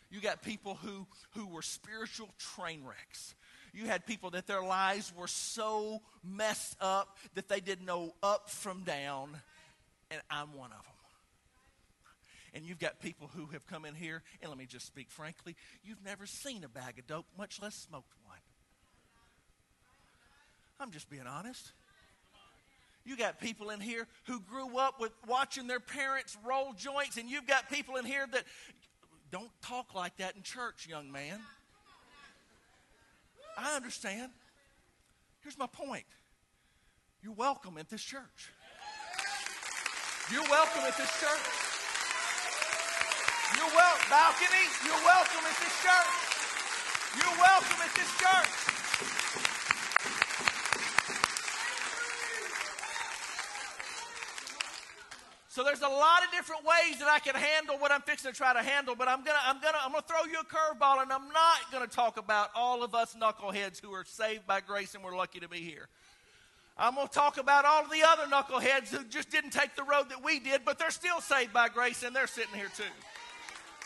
You 0.10 0.22
got 0.22 0.42
people 0.42 0.76
who, 0.76 1.08
who 1.32 1.48
were 1.48 1.62
spiritual 1.62 2.30
train 2.38 2.84
wrecks. 2.86 3.36
You 3.74 3.86
had 3.86 4.06
people 4.06 4.30
that 4.32 4.46
their 4.46 4.64
lives 4.64 5.12
were 5.16 5.28
so 5.28 6.02
messed 6.24 6.78
up 6.80 7.18
that 7.34 7.50
they 7.50 7.60
didn't 7.60 7.86
know 7.86 8.14
up 8.22 8.50
from 8.50 8.84
down 8.84 9.30
and 10.14 10.22
I'm 10.30 10.54
one 10.54 10.72
of 10.72 10.78
them. 10.78 10.94
And 12.54 12.66
you've 12.66 12.80
got 12.80 13.00
people 13.00 13.32
who 13.36 13.48
have 13.48 13.66
come 13.66 13.84
in 13.84 13.96
here, 13.96 14.22
and 14.42 14.50
let 14.50 14.60
me 14.60 14.66
just 14.66 14.86
speak 14.86 15.10
frankly, 15.10 15.56
you've 15.84 16.04
never 16.06 16.28
seen 16.28 16.64
a 16.64 16.70
bag 16.70 17.00
of 17.00 17.08
dope, 17.08 17.26
much 17.38 17.60
less 17.62 17.74
smoked 17.74 18.14
one. 18.24 18.38
I'm 20.80 20.92
just 20.92 21.10
being 21.10 21.26
honest. 21.26 21.72
You 23.06 23.18
got 23.18 23.40
people 23.40 23.72
in 23.72 23.80
here 23.80 24.08
who 24.26 24.40
grew 24.40 24.78
up 24.78 25.00
with 25.00 25.12
watching 25.28 25.68
their 25.68 25.80
parents 25.80 26.38
roll 26.46 26.74
joints, 26.74 27.18
and 27.18 27.30
you've 27.30 27.48
got 27.48 27.70
people 27.70 27.96
in 27.96 28.06
here 28.06 28.28
that 28.32 28.44
don't 29.32 29.50
talk 29.64 29.96
like 29.96 30.16
that 30.18 30.36
in 30.36 30.44
church, 30.44 30.88
young 30.88 31.12
man. 31.12 31.40
I 33.58 33.76
understand. 33.76 34.32
Here's 35.42 35.58
my 35.58 35.68
point 35.68 36.06
you're 37.24 37.34
welcome 37.34 37.78
at 37.78 37.90
this 37.90 38.04
church. 38.04 38.52
You're 40.32 40.42
welcome 40.50 40.84
at 40.88 40.96
this 40.96 41.12
church. 41.20 41.46
You're 43.58 43.76
welcome, 43.76 44.10
balcony. 44.10 44.66
You're 44.86 45.04
welcome 45.04 45.44
at 45.44 45.58
this 45.60 45.76
church. 45.84 46.14
You're 47.20 47.38
welcome 47.44 47.80
at 47.84 47.94
this 47.94 48.08
church. 48.18 48.64
So 55.50 55.64
there's 55.64 55.82
a 55.82 55.90
lot 55.90 56.24
of 56.24 56.32
different 56.32 56.64
ways 56.64 57.00
that 57.00 57.10
I 57.10 57.20
can 57.20 57.36
handle 57.36 57.78
what 57.78 57.92
I'm 57.92 58.02
fixing 58.02 58.32
to 58.32 58.38
try 58.38 58.54
to 58.54 58.64
handle, 58.64 58.96
but 58.96 59.10
I'm 59.10 59.26
gonna 59.26 59.38
I'm 59.46 59.60
gonna 59.60 59.78
I'm 59.84 59.92
gonna 59.92 60.06
throw 60.08 60.24
you 60.24 60.40
a 60.40 60.46
curveball, 60.46 61.02
and 61.04 61.12
I'm 61.12 61.28
not 61.34 61.70
gonna 61.70 61.86
talk 61.86 62.18
about 62.18 62.50
all 62.56 62.82
of 62.82 62.96
us 62.96 63.14
knuckleheads 63.14 63.82
who 63.82 63.92
are 63.92 64.06
saved 64.06 64.48
by 64.48 64.62
grace 64.62 64.96
and 64.96 65.04
we're 65.04 65.18
lucky 65.18 65.42
to 65.42 65.50
be 65.50 65.60
here. 65.60 65.90
I'm 66.78 66.96
going 66.96 67.08
to 67.08 67.14
talk 67.14 67.38
about 67.38 67.66
all 67.66 67.84
the 67.86 68.04
other 68.04 68.24
knuckleheads 68.24 68.90
who 68.90 69.04
just 69.06 69.30
didn't 69.30 69.52
take 69.52 69.76
the 69.76 69.84
road 69.84 70.10
that 70.10 70.24
we 70.24 70.40
did, 70.40 70.66
but 70.66 70.80
they're 70.80 70.90
still 70.90 71.22
saved 71.22 71.54
by 71.54 71.70
grace 71.70 72.02
and 72.04 72.16
they're 72.16 72.28
sitting 72.28 72.56
here 72.56 72.72
too. 72.76 72.84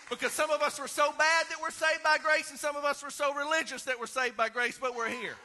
Because 0.09 0.31
some 0.31 0.49
of 0.51 0.61
us 0.61 0.79
were 0.79 0.87
so 0.87 1.11
bad 1.17 1.45
that 1.49 1.61
we're 1.61 1.69
saved 1.69 2.01
by 2.01 2.17
grace, 2.17 2.49
and 2.49 2.57
some 2.57 2.77
of 2.77 2.85
us 2.85 3.03
were 3.03 3.09
so 3.09 3.33
religious 3.33 3.83
that 3.83 3.99
we're 3.99 4.07
saved 4.07 4.37
by 4.37 4.47
grace, 4.47 4.79
but 4.81 4.95
we're 4.95 5.09
here. 5.09 5.35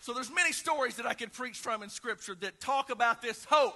So 0.00 0.12
there's 0.12 0.32
many 0.34 0.50
stories 0.50 0.96
that 0.96 1.06
I 1.06 1.14
could 1.14 1.32
preach 1.32 1.58
from 1.58 1.84
in 1.84 1.88
Scripture 1.88 2.34
that 2.40 2.60
talk 2.60 2.90
about 2.90 3.22
this 3.22 3.44
hope 3.44 3.74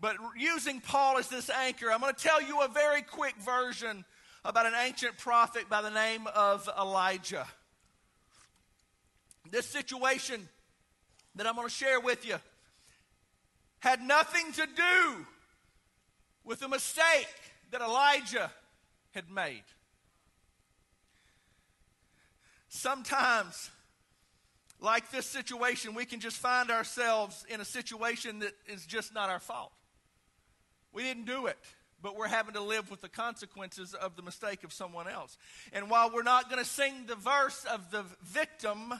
but 0.00 0.16
using 0.36 0.80
Paul 0.80 1.18
as 1.18 1.28
this 1.28 1.50
anchor, 1.50 1.90
I'm 1.90 2.00
going 2.00 2.14
to 2.14 2.22
tell 2.22 2.40
you 2.40 2.62
a 2.62 2.68
very 2.68 3.02
quick 3.02 3.34
version 3.36 4.04
about 4.44 4.66
an 4.66 4.74
ancient 4.80 5.18
prophet 5.18 5.68
by 5.68 5.82
the 5.82 5.90
name 5.90 6.26
of 6.34 6.68
Elijah. 6.78 7.46
This 9.50 9.66
situation 9.66 10.48
that 11.34 11.46
I'm 11.46 11.56
going 11.56 11.66
to 11.66 11.74
share 11.74 12.00
with 12.00 12.26
you 12.26 12.36
had 13.80 14.00
nothing 14.00 14.52
to 14.52 14.66
do 14.66 15.26
with 16.44 16.60
the 16.60 16.68
mistake 16.68 17.28
that 17.70 17.80
Elijah 17.80 18.50
had 19.12 19.30
made. 19.30 19.64
Sometimes, 22.68 23.70
like 24.80 25.10
this 25.10 25.26
situation, 25.26 25.94
we 25.94 26.04
can 26.04 26.20
just 26.20 26.36
find 26.36 26.70
ourselves 26.70 27.44
in 27.48 27.60
a 27.60 27.64
situation 27.64 28.40
that 28.40 28.52
is 28.66 28.86
just 28.86 29.14
not 29.14 29.28
our 29.28 29.40
fault. 29.40 29.72
We 30.92 31.02
didn't 31.02 31.26
do 31.26 31.46
it, 31.46 31.58
but 32.02 32.16
we're 32.16 32.28
having 32.28 32.54
to 32.54 32.62
live 32.62 32.90
with 32.90 33.00
the 33.00 33.08
consequences 33.08 33.94
of 33.94 34.16
the 34.16 34.22
mistake 34.22 34.64
of 34.64 34.72
someone 34.72 35.08
else. 35.08 35.36
And 35.72 35.90
while 35.90 36.10
we're 36.12 36.22
not 36.22 36.50
going 36.50 36.62
to 36.62 36.68
sing 36.68 37.04
the 37.06 37.16
verse 37.16 37.64
of 37.64 37.90
the 37.90 38.04
victim, 38.22 38.94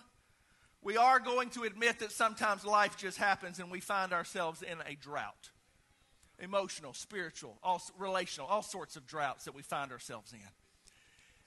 we 0.82 0.96
are 0.96 1.18
going 1.18 1.50
to 1.50 1.64
admit 1.64 2.00
that 2.00 2.12
sometimes 2.12 2.64
life 2.64 2.96
just 2.96 3.18
happens 3.18 3.58
and 3.58 3.70
we 3.70 3.80
find 3.80 4.12
ourselves 4.12 4.62
in 4.62 4.78
a 4.86 4.94
drought 4.94 5.50
emotional, 6.40 6.92
spiritual, 6.92 7.58
all, 7.62 7.82
relational, 7.98 8.46
all 8.46 8.62
sorts 8.62 8.96
of 8.96 9.06
droughts 9.06 9.44
that 9.44 9.54
we 9.54 9.62
find 9.62 9.90
ourselves 9.90 10.32
in. 10.32 10.38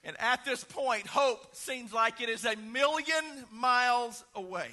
And 0.04 0.20
at 0.20 0.44
this 0.46 0.64
point, 0.64 1.08
hope 1.08 1.56
seems 1.56 1.94
like 1.94 2.22
it 2.22 2.30
is 2.30 2.44
a 2.44 2.56
million 2.56 3.24
miles 3.52 4.24
away. 4.36 4.70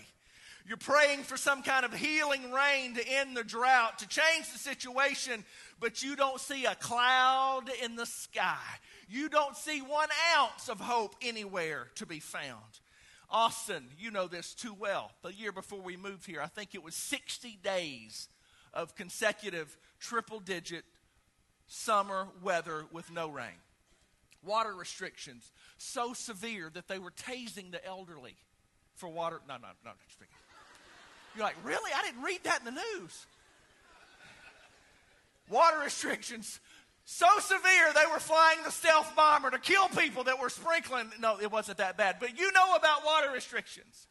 You're 0.69 0.77
praying 0.77 1.23
for 1.23 1.39
some 1.39 1.63
kind 1.63 1.87
of 1.87 1.95
healing 1.95 2.53
rain 2.53 2.95
to 2.97 3.09
end 3.09 3.35
the 3.35 3.43
drought, 3.43 4.01
to 4.01 4.07
change 4.07 4.53
the 4.53 4.59
situation, 4.59 5.43
but 5.81 6.03
you 6.03 6.15
don't 6.15 6.39
see 6.39 6.67
a 6.67 6.75
cloud 6.75 7.71
in 7.83 7.97
the 7.97 8.05
sky. 8.05 8.59
You 9.09 9.31
don't 9.31 9.57
see 9.57 9.81
one 9.81 10.11
ounce 10.37 10.69
of 10.69 10.79
hope 10.79 11.17
anywhere 11.23 11.89
to 11.95 12.05
be 12.05 12.21
found. 12.21 12.81
Austin, 13.31 13.85
you 13.99 14.11
know 14.11 14.27
this 14.27 14.53
too 14.53 14.75
well. 14.79 15.11
The 15.23 15.33
year 15.33 15.53
before 15.53 15.81
we 15.81 15.97
moved 15.97 16.27
here, 16.27 16.43
I 16.43 16.49
think 16.49 16.75
it 16.75 16.85
was 16.85 16.95
60 16.95 17.59
days 17.65 18.29
of 18.75 18.95
consecutive 18.95 19.75
triple 20.01 20.39
digit 20.39 20.85
summer 21.67 22.29
weather 22.43 22.85
with 22.93 23.11
no 23.11 23.29
rain 23.31 23.57
water 24.45 24.73
restrictions 24.73 25.51
so 25.79 26.13
severe 26.13 26.71
that 26.73 26.87
they 26.87 26.99
were 26.99 27.11
tasing 27.11 27.73
the 27.73 27.85
elderly 27.85 28.37
for 28.95 29.09
water. 29.09 29.41
No, 29.49 29.55
no, 29.55 29.69
no, 29.85 29.91
speaking. 30.09 30.38
You're 31.39 31.47
like, 31.47 31.57
really? 31.63 31.93
I 31.95 32.03
didn't 32.03 32.23
read 32.23 32.41
that 32.43 32.59
in 32.59 32.65
the 32.65 32.81
news. 32.99 33.27
Water 35.49 35.79
restrictions 35.85 36.59
so 37.05 37.27
severe 37.39 37.93
they 37.95 38.05
were 38.13 38.19
flying 38.19 38.59
the 38.65 38.73
stealth 38.73 39.15
bomber 39.15 39.51
to 39.51 39.59
kill 39.59 39.89
people 39.89 40.25
that 40.25 40.39
were 40.39 40.51
sprinkling. 40.51 41.11
No, 41.21 41.39
it 41.41 41.51
wasn't 41.51 41.79
that 41.79 41.97
bad. 41.97 42.17
But 42.19 42.37
you 42.37 42.51
know 42.53 42.75
about 42.75 43.07
water 43.07 43.31
restrictions. 43.33 44.09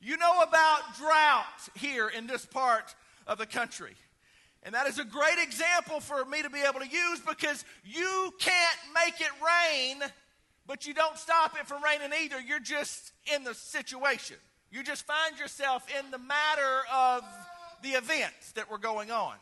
You 0.00 0.16
know 0.16 0.40
about 0.40 0.96
drought 0.96 1.44
here 1.74 2.08
in 2.08 2.28
this 2.28 2.46
part 2.46 2.94
of 3.26 3.38
the 3.38 3.44
country. 3.44 3.96
And 4.62 4.74
that 4.74 4.86
is 4.86 5.00
a 5.00 5.04
great 5.04 5.38
example 5.42 5.98
for 5.98 6.24
me 6.24 6.42
to 6.42 6.48
be 6.48 6.60
able 6.60 6.78
to 6.78 6.88
use 6.88 7.20
because 7.20 7.64
you 7.84 8.32
can't 8.38 8.78
make 8.94 9.20
it 9.20 9.32
rain, 9.44 9.98
but 10.66 10.86
you 10.86 10.94
don't 10.94 11.18
stop 11.18 11.58
it 11.60 11.66
from 11.66 11.82
raining 11.82 12.12
either. 12.24 12.40
You're 12.40 12.60
just 12.60 13.12
in 13.34 13.42
the 13.42 13.52
situation. 13.52 14.36
You 14.72 14.82
just 14.82 15.06
find 15.06 15.38
yourself 15.38 15.86
in 16.00 16.10
the 16.10 16.18
matter 16.18 16.80
of 16.92 17.22
the 17.82 17.90
events 17.90 18.52
that 18.52 18.70
were 18.70 18.78
going 18.78 19.10
on. 19.10 19.34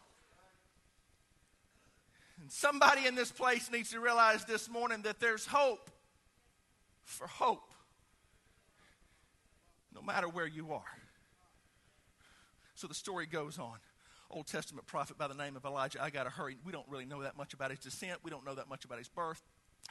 And 2.41 2.51
somebody 2.51 3.07
in 3.07 3.15
this 3.15 3.31
place 3.31 3.71
needs 3.71 3.91
to 3.93 4.01
realize 4.01 4.45
this 4.45 4.69
morning 4.69 5.03
that 5.03 5.21
there's 5.21 5.47
hope 5.47 5.89
for 7.05 7.29
hope, 7.29 7.71
no 9.95 10.03
matter 10.03 10.29
where 10.29 10.49
you 10.49 10.73
are. 10.73 10.83
So 12.75 12.89
the 12.89 12.95
story 12.95 13.27
goes 13.27 13.59
on. 13.59 13.77
Old 14.31 14.49
Testament 14.49 14.87
prophet 14.87 15.17
by 15.17 15.29
the 15.29 15.35
name 15.35 15.55
of 15.55 15.65
Elijah. 15.65 16.03
I 16.03 16.11
got 16.11 16.25
to 16.25 16.31
hurry. 16.31 16.57
We 16.65 16.73
don't 16.73 16.89
really 16.89 17.05
know 17.05 17.23
that 17.23 17.37
much 17.37 17.55
about 17.55 17.71
his 17.71 17.81
descent. 17.81 18.19
We 18.25 18.31
don't 18.31 18.45
know 18.45 18.55
that 18.57 18.69
much 18.69 18.85
about 18.85 18.99
his 18.99 19.09
birth 19.09 19.43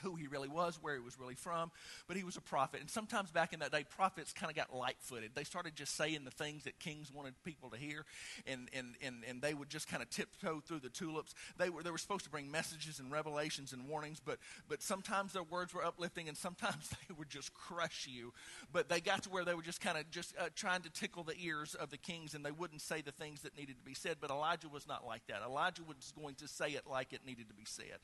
who 0.02 0.15
he 0.15 0.28
really 0.28 0.47
was, 0.47 0.80
where 0.82 0.95
he 0.95 1.02
was 1.02 1.19
really 1.19 1.36
from, 1.36 1.71
but 2.08 2.17
he 2.17 2.23
was 2.23 2.38
a 2.38 2.41
prophet. 2.41 2.82
And 2.82 2.89
sometimes 2.89 3.32
back 3.32 3.54
in 3.54 3.60
that 3.60 3.71
day, 3.71 3.86
prophets 3.95 4.34
kind 4.34 4.49
of 4.49 4.56
got 4.56 4.75
light 4.75 4.97
footed. 4.99 5.32
They 5.36 5.43
started 5.43 5.75
just 5.75 5.95
saying 5.95 6.25
the 6.25 6.32
things 6.32 6.63
that 6.63 6.80
kings 6.80 7.12
wanted 7.12 7.34
people 7.43 7.69
to 7.71 7.78
hear, 7.78 8.06
and, 8.47 8.69
and, 8.73 8.95
and, 9.02 9.23
and 9.28 9.41
they 9.41 9.54
would 9.54 9.69
just 9.69 9.88
kind 9.88 10.02
of 10.02 10.10
tiptoe 10.10 10.62
through 10.65 10.80
the 10.80 10.89
tulips. 10.89 11.34
They 11.58 11.69
were, 11.69 11.84
they 11.84 11.91
were 11.91 11.97
supposed 11.97 12.23
to 12.25 12.30
bring 12.30 12.49
messages 12.49 12.99
and 12.99 13.12
revelations 13.12 13.73
and 13.73 13.88
warnings, 13.88 14.21
but, 14.23 14.38
but 14.67 14.82
sometimes 14.82 15.34
their 15.34 15.43
words 15.43 15.73
were 15.73 15.84
uplifting 15.84 16.28
and 16.28 16.38
sometimes 16.38 16.89
they 17.08 17.13
would 17.17 17.30
just 17.30 17.54
crush 17.54 18.08
you. 18.10 18.34
But 18.71 18.89
they 18.89 19.02
got 19.02 19.23
to 19.23 19.30
where 19.30 19.45
they 19.45 19.54
were 19.54 19.62
just 19.62 19.82
kind 19.82 19.97
of 19.97 20.10
just 20.12 20.36
uh, 20.38 20.49
trying 20.56 20.82
to 20.82 20.89
tickle 20.89 21.23
the 21.23 21.36
ears 21.41 21.75
of 21.75 21.89
the 21.89 21.97
kings 21.97 22.34
and 22.34 22.45
they 22.45 22.52
wouldn't 22.52 22.82
say 22.82 23.02
the 23.02 23.12
things 23.12 23.41
that 23.41 23.58
needed 23.58 23.78
to 23.78 23.84
be 23.84 23.93
said. 23.93 24.17
But 24.19 24.32
Elijah 24.32 24.69
was 24.69 24.88
not 24.88 25.06
like 25.06 25.25
that. 25.28 25.41
Elijah 25.45 25.84
was 25.88 26.13
going 26.19 26.36
to 26.36 26.47
say 26.47 26.69
it 26.69 26.84
like 26.89 27.13
it 27.13 27.21
needed 27.25 27.49
to 27.49 27.56
be 27.56 27.65
said. 27.65 27.99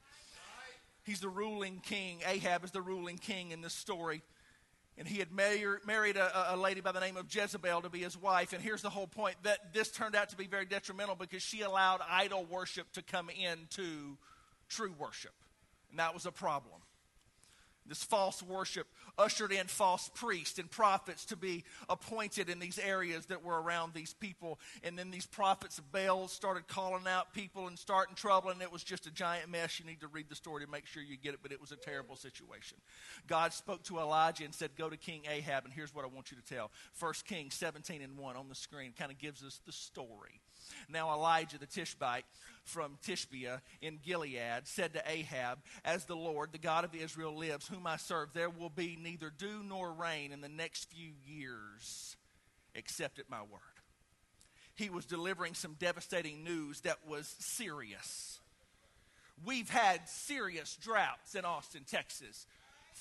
He's 1.06 1.20
the 1.20 1.30
ruling 1.30 1.80
king. 1.80 2.22
Ahab 2.26 2.64
is 2.64 2.72
the 2.72 2.82
ruling 2.82 3.18
king 3.18 3.52
in 3.52 3.62
this 3.62 3.74
story. 3.74 4.24
And 4.98 5.08
he 5.08 5.20
had 5.20 5.32
married 5.32 6.16
a, 6.16 6.56
a, 6.56 6.58
lady 6.58 6.80
by 6.80 6.94
the 6.94 7.02
name 7.02 7.18
of 7.18 7.34
Jezebel 7.34 7.82
to 7.82 7.90
be 7.90 8.00
his 8.00 8.18
wife. 8.18 8.54
And 8.54 8.62
here's 8.62 8.82
the 8.82 8.90
whole 8.90 9.08
point 9.08 9.36
that 9.44 9.74
this 9.74 9.92
turned 9.92 10.16
out 10.16 10.30
to 10.30 10.38
be 10.38 10.48
very 10.48 10.66
detrimental 10.66 11.16
because 11.16 11.44
she 11.44 11.62
allowed 11.62 12.00
idol 12.10 12.46
worship 12.46 12.92
to 12.94 13.02
come 13.02 13.30
into 13.30 14.18
true 14.70 14.94
worship. 14.98 15.34
And 15.90 16.00
that 16.00 16.14
was 16.14 16.26
a 16.26 16.32
problem. 16.32 16.80
This 17.88 18.04
false 18.04 18.42
worship 18.42 18.88
ushered 19.18 19.52
in 19.52 19.68
false 19.68 20.10
priests 20.14 20.58
and 20.58 20.70
prophets 20.70 21.26
to 21.26 21.36
be 21.36 21.64
appointed 21.88 22.50
in 22.50 22.60
these 22.60 22.80
areas 22.80 23.28
that 23.28 23.44
were 23.44 23.62
around 23.62 23.94
these 23.94 24.14
people. 24.14 24.60
And 24.84 24.98
then 24.98 25.12
these 25.12 25.28
prophets 25.28 25.78
of 25.78 25.92
Baal 25.92 26.28
started 26.28 26.68
calling 26.68 27.08
out 27.08 27.34
people 27.34 27.68
and 27.68 27.78
starting 27.78 28.16
trouble, 28.16 28.50
and 28.50 28.62
it 28.62 28.72
was 28.72 28.84
just 28.84 29.06
a 29.06 29.12
giant 29.12 29.50
mess. 29.50 29.80
You 29.80 29.86
need 29.86 30.02
to 30.02 30.08
read 30.08 30.30
the 30.30 30.36
story 30.36 30.66
to 30.66 30.72
make 30.72 30.88
sure 30.88 31.04
you 31.04 31.18
get 31.18 31.34
it, 31.34 31.40
but 31.44 31.52
it 31.52 31.62
was 31.62 31.72
a 31.72 31.78
terrible 31.78 32.16
situation. 32.16 32.78
God 33.28 33.54
spoke 33.54 33.84
to 33.84 34.00
Elijah 34.00 34.46
and 34.46 34.54
said, 34.54 34.72
Go 34.76 34.90
to 34.90 34.98
King 34.98 35.22
Ahab, 35.30 35.66
and 35.66 35.74
here's 35.74 35.94
what 35.94 36.06
I 36.06 36.08
want 36.08 36.32
you 36.32 36.38
to 36.38 36.56
tell. 36.56 36.72
1 37.00 37.14
Kings 37.28 37.54
17 37.54 38.02
and 38.02 38.18
1 38.18 38.36
on 38.36 38.50
the 38.50 38.56
screen 38.56 38.94
kind 38.98 39.12
of 39.12 39.20
gives 39.20 39.44
us 39.44 39.62
the 39.66 39.72
story. 39.72 40.42
Now, 40.90 41.14
Elijah 41.14 41.58
the 41.58 41.66
Tishbite 41.66 42.26
from 42.64 42.98
Tishbe 43.06 43.60
in 43.82 44.00
Gilead 44.04 44.62
said 44.66 44.94
to 44.94 45.04
Ahab, 45.10 45.60
As 45.84 46.06
the 46.06 46.16
Lord, 46.16 46.52
the 46.52 46.58
God 46.58 46.84
of 46.84 46.96
Israel, 46.96 47.36
lives, 47.36 47.68
whom 47.68 47.88
I 47.88 47.98
serve, 47.98 48.30
there 48.34 48.50
will 48.50 48.70
be 48.70 48.98
neither 49.02 49.32
dew 49.36 49.62
nor 49.64 49.94
rain 49.94 50.32
in 50.32 50.42
the 50.42 50.50
next 50.50 50.90
few 50.92 51.12
years, 51.26 52.18
except 52.74 53.20
at 53.20 53.30
my 53.30 53.42
word. 53.42 53.62
He 54.76 54.90
was 54.90 55.06
delivering 55.06 55.54
some 55.54 55.76
devastating 55.80 56.44
news 56.44 56.82
that 56.82 57.08
was 57.08 57.34
serious. 57.40 58.40
We've 59.46 59.70
had 59.70 60.08
serious 60.08 60.76
droughts 60.82 61.36
in 61.36 61.46
Austin, 61.46 61.84
Texas. 61.90 62.46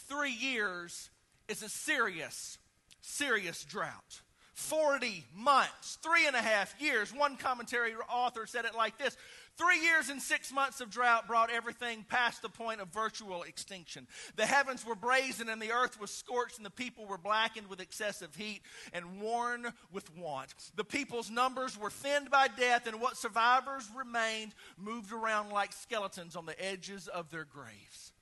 Three 0.09 0.33
years 0.33 1.11
is 1.49 1.63
a 1.63 1.69
serious, 1.69 2.59
serious 3.01 3.65
drought. 3.65 4.21
40 4.55 5.25
months, 5.37 5.99
three 6.03 6.27
and 6.27 6.37
a 6.37 6.41
half 6.43 6.81
years. 6.81 7.13
One 7.13 7.37
commentary 7.37 7.95
author 8.09 8.47
said 8.47 8.65
it 8.65 8.75
like 8.75 8.99
this 8.99 9.17
Three 9.57 9.83
years 9.83 10.09
and 10.09 10.21
six 10.21 10.53
months 10.53 10.81
of 10.81 10.91
drought 10.91 11.29
brought 11.29 11.49
everything 11.49 12.05
past 12.09 12.43
the 12.43 12.49
point 12.49 12.81
of 12.81 12.89
virtual 12.89 13.45
extinction. 13.45 14.09
The 14.35 14.47
heavens 14.47 14.85
were 14.85 14.97
brazen 14.97 15.49
and 15.49 15.63
the 15.63 15.71
earth 15.71 16.01
was 16.01 16.11
scorched, 16.11 16.57
and 16.57 16.67
the 16.67 16.71
people 16.71 17.07
were 17.07 17.19
blackened 17.19 17.69
with 17.69 17.81
excessive 17.81 18.35
heat 18.35 18.63
and 18.93 19.21
worn 19.21 19.73
with 19.93 20.13
want. 20.17 20.53
The 20.75 20.83
people's 20.83 21.31
numbers 21.31 21.79
were 21.79 21.91
thinned 21.91 22.33
by 22.33 22.49
death, 22.49 22.89
and 22.89 23.01
what 23.01 23.17
survivors 23.17 23.89
remained 23.95 24.55
moved 24.77 25.13
around 25.13 25.51
like 25.51 25.73
skeletons 25.73 26.35
on 26.35 26.47
the 26.47 26.61
edges 26.65 27.07
of 27.07 27.31
their 27.31 27.45
graves. 27.45 28.13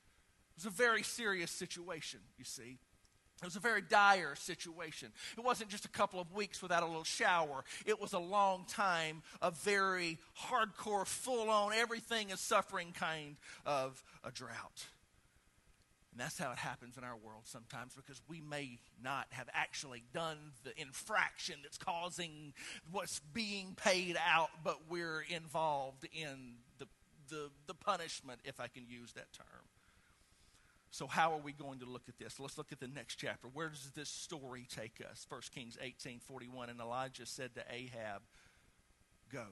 It 0.51 0.65
was 0.65 0.67
a 0.67 0.71
very 0.71 1.03
serious 1.03 1.51
situation, 1.51 2.21
you 2.37 2.45
see. 2.45 2.77
It 3.43 3.47
was 3.47 3.57
a 3.57 3.61
very 3.61 3.83
dire 3.83 4.37
situation. 4.37 5.11
It 5.37 5.45
wasn't 5.45 5.69
just 5.69 5.85
a 5.85 5.89
couple 5.89 6.21
of 6.21 6.33
weeks 6.33 6.63
without 6.63 6.85
a 6.85 6.87
little 6.87 7.03
shower. 7.03 7.65
It 7.85 8.01
was 8.01 8.13
a 8.13 8.19
long 8.19 8.65
time 8.69 9.23
of 9.41 9.59
very 9.63 10.19
hardcore, 10.49 11.05
full 11.05 11.51
on, 11.51 11.73
everything 11.73 12.31
is 12.31 12.39
suffering 12.39 12.93
kind 12.97 13.37
of 13.67 14.03
a 14.23 14.31
drought. 14.31 14.87
And 16.13 16.21
that's 16.21 16.39
how 16.39 16.53
it 16.53 16.59
happens 16.59 16.97
in 16.99 17.05
our 17.05 17.17
world 17.17 17.43
sometimes 17.45 17.95
because 17.95 18.21
we 18.29 18.41
may 18.43 18.79
not 19.03 19.27
have 19.31 19.49
actually 19.55 20.05
done 20.13 20.37
the 20.63 20.79
infraction 20.81 21.57
that's 21.63 21.79
causing 21.79 22.53
what's 22.91 23.21
being 23.33 23.75
paid 23.75 24.17
out, 24.25 24.51
but 24.63 24.79
we're 24.91 25.25
involved 25.31 26.07
in 26.13 26.59
the, 26.79 26.87
the, 27.29 27.51
the 27.67 27.75
punishment, 27.75 28.41
if 28.45 28.61
I 28.61 28.69
can 28.69 28.85
use 28.87 29.15
that 29.15 29.33
term. 29.33 29.72
So, 30.93 31.07
how 31.07 31.33
are 31.33 31.39
we 31.39 31.53
going 31.53 31.79
to 31.79 31.87
look 31.87 32.03
at 32.07 32.19
this? 32.19 32.39
Let's 32.39 32.59
look 32.59 32.71
at 32.71 32.79
the 32.79 32.87
next 32.87 33.17
chapter. 33.17 33.49
Where 33.49 33.71
does 33.71 33.91
this 33.95 34.11
story 34.11 34.67
take 34.71 35.03
us? 35.11 35.27
1 35.27 35.41
Kings 35.55 35.79
18 35.81 36.21
41. 36.21 36.69
And 36.69 36.79
Elijah 36.81 37.25
said 37.25 37.55
to 37.55 37.63
Ahab, 37.71 38.21
Go, 39.33 39.47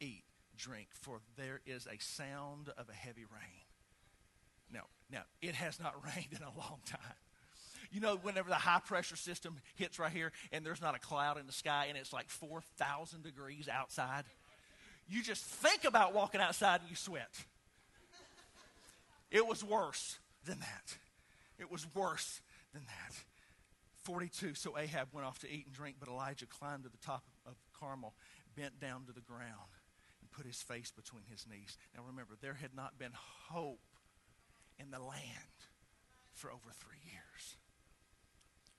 eat, 0.00 0.24
drink, 0.56 0.88
for 0.94 1.20
there 1.36 1.60
is 1.66 1.86
a 1.86 1.98
sound 2.02 2.70
of 2.78 2.88
a 2.88 2.94
heavy 2.94 3.26
rain. 3.26 3.66
Now, 4.72 4.84
Now, 5.12 5.24
it 5.42 5.54
has 5.56 5.78
not 5.78 5.94
rained 6.16 6.32
in 6.32 6.42
a 6.42 6.58
long 6.58 6.78
time. 6.86 7.00
You 7.92 8.00
know, 8.00 8.16
whenever 8.16 8.48
the 8.48 8.54
high 8.54 8.80
pressure 8.80 9.16
system 9.16 9.56
hits 9.74 9.98
right 9.98 10.12
here 10.12 10.32
and 10.52 10.64
there's 10.64 10.80
not 10.80 10.94
a 10.94 10.98
cloud 10.98 11.38
in 11.38 11.46
the 11.46 11.52
sky 11.52 11.86
and 11.90 11.98
it's 11.98 12.14
like 12.14 12.30
4,000 12.30 13.22
degrees 13.22 13.68
outside, 13.70 14.24
you 15.06 15.22
just 15.22 15.44
think 15.44 15.84
about 15.84 16.14
walking 16.14 16.40
outside 16.40 16.80
and 16.80 16.88
you 16.88 16.96
sweat. 16.96 17.44
It 19.30 19.46
was 19.46 19.62
worse 19.62 20.18
than 20.48 20.60
that. 20.60 20.96
It 21.58 21.70
was 21.70 21.86
worse 21.94 22.40
than 22.72 22.82
that. 22.86 23.14
42. 24.04 24.54
So 24.54 24.78
Ahab 24.78 25.08
went 25.12 25.26
off 25.26 25.38
to 25.40 25.50
eat 25.50 25.66
and 25.66 25.74
drink, 25.74 25.96
but 26.00 26.08
Elijah 26.08 26.46
climbed 26.46 26.84
to 26.84 26.88
the 26.88 27.04
top 27.04 27.24
of 27.46 27.54
Carmel, 27.78 28.14
bent 28.56 28.80
down 28.80 29.04
to 29.06 29.12
the 29.12 29.20
ground, 29.20 29.76
and 30.20 30.30
put 30.30 30.46
his 30.46 30.62
face 30.62 30.90
between 30.90 31.24
his 31.30 31.46
knees. 31.46 31.76
Now 31.94 32.02
remember, 32.08 32.34
there 32.40 32.54
had 32.54 32.74
not 32.74 32.98
been 32.98 33.12
hope 33.50 33.84
in 34.78 34.90
the 34.90 34.98
land 34.98 35.58
for 36.32 36.50
over 36.50 36.72
three 36.72 37.02
years. 37.04 37.56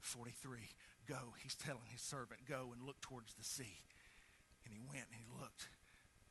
43. 0.01 0.57
Go. 1.07 1.33
He's 1.43 1.55
telling 1.55 1.89
his 1.91 2.01
servant, 2.01 2.41
go 2.47 2.71
and 2.73 2.85
look 2.85 2.99
towards 3.01 3.33
the 3.35 3.43
sea. 3.43 3.85
And 4.65 4.73
he 4.73 4.79
went 4.79 5.05
and 5.11 5.19
he 5.19 5.25
looked. 5.39 5.67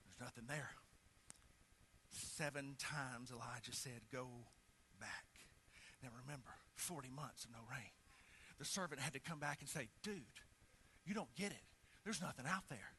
There's 0.04 0.20
nothing 0.20 0.44
there. 0.48 0.70
Seven 2.10 2.74
times 2.78 3.30
Elijah 3.30 3.72
said, 3.72 4.00
Go 4.12 4.26
back. 5.00 5.27
Now 6.02 6.10
remember, 6.24 6.50
40 6.76 7.10
months 7.10 7.44
of 7.44 7.50
no 7.50 7.58
rain. 7.70 7.90
The 8.58 8.64
servant 8.64 9.00
had 9.00 9.12
to 9.14 9.20
come 9.20 9.38
back 9.38 9.58
and 9.60 9.68
say, 9.68 9.88
Dude, 10.02 10.22
you 11.06 11.14
don't 11.14 11.32
get 11.36 11.52
it. 11.52 11.64
There's 12.04 12.20
nothing 12.20 12.46
out 12.46 12.64
there. 12.68 12.92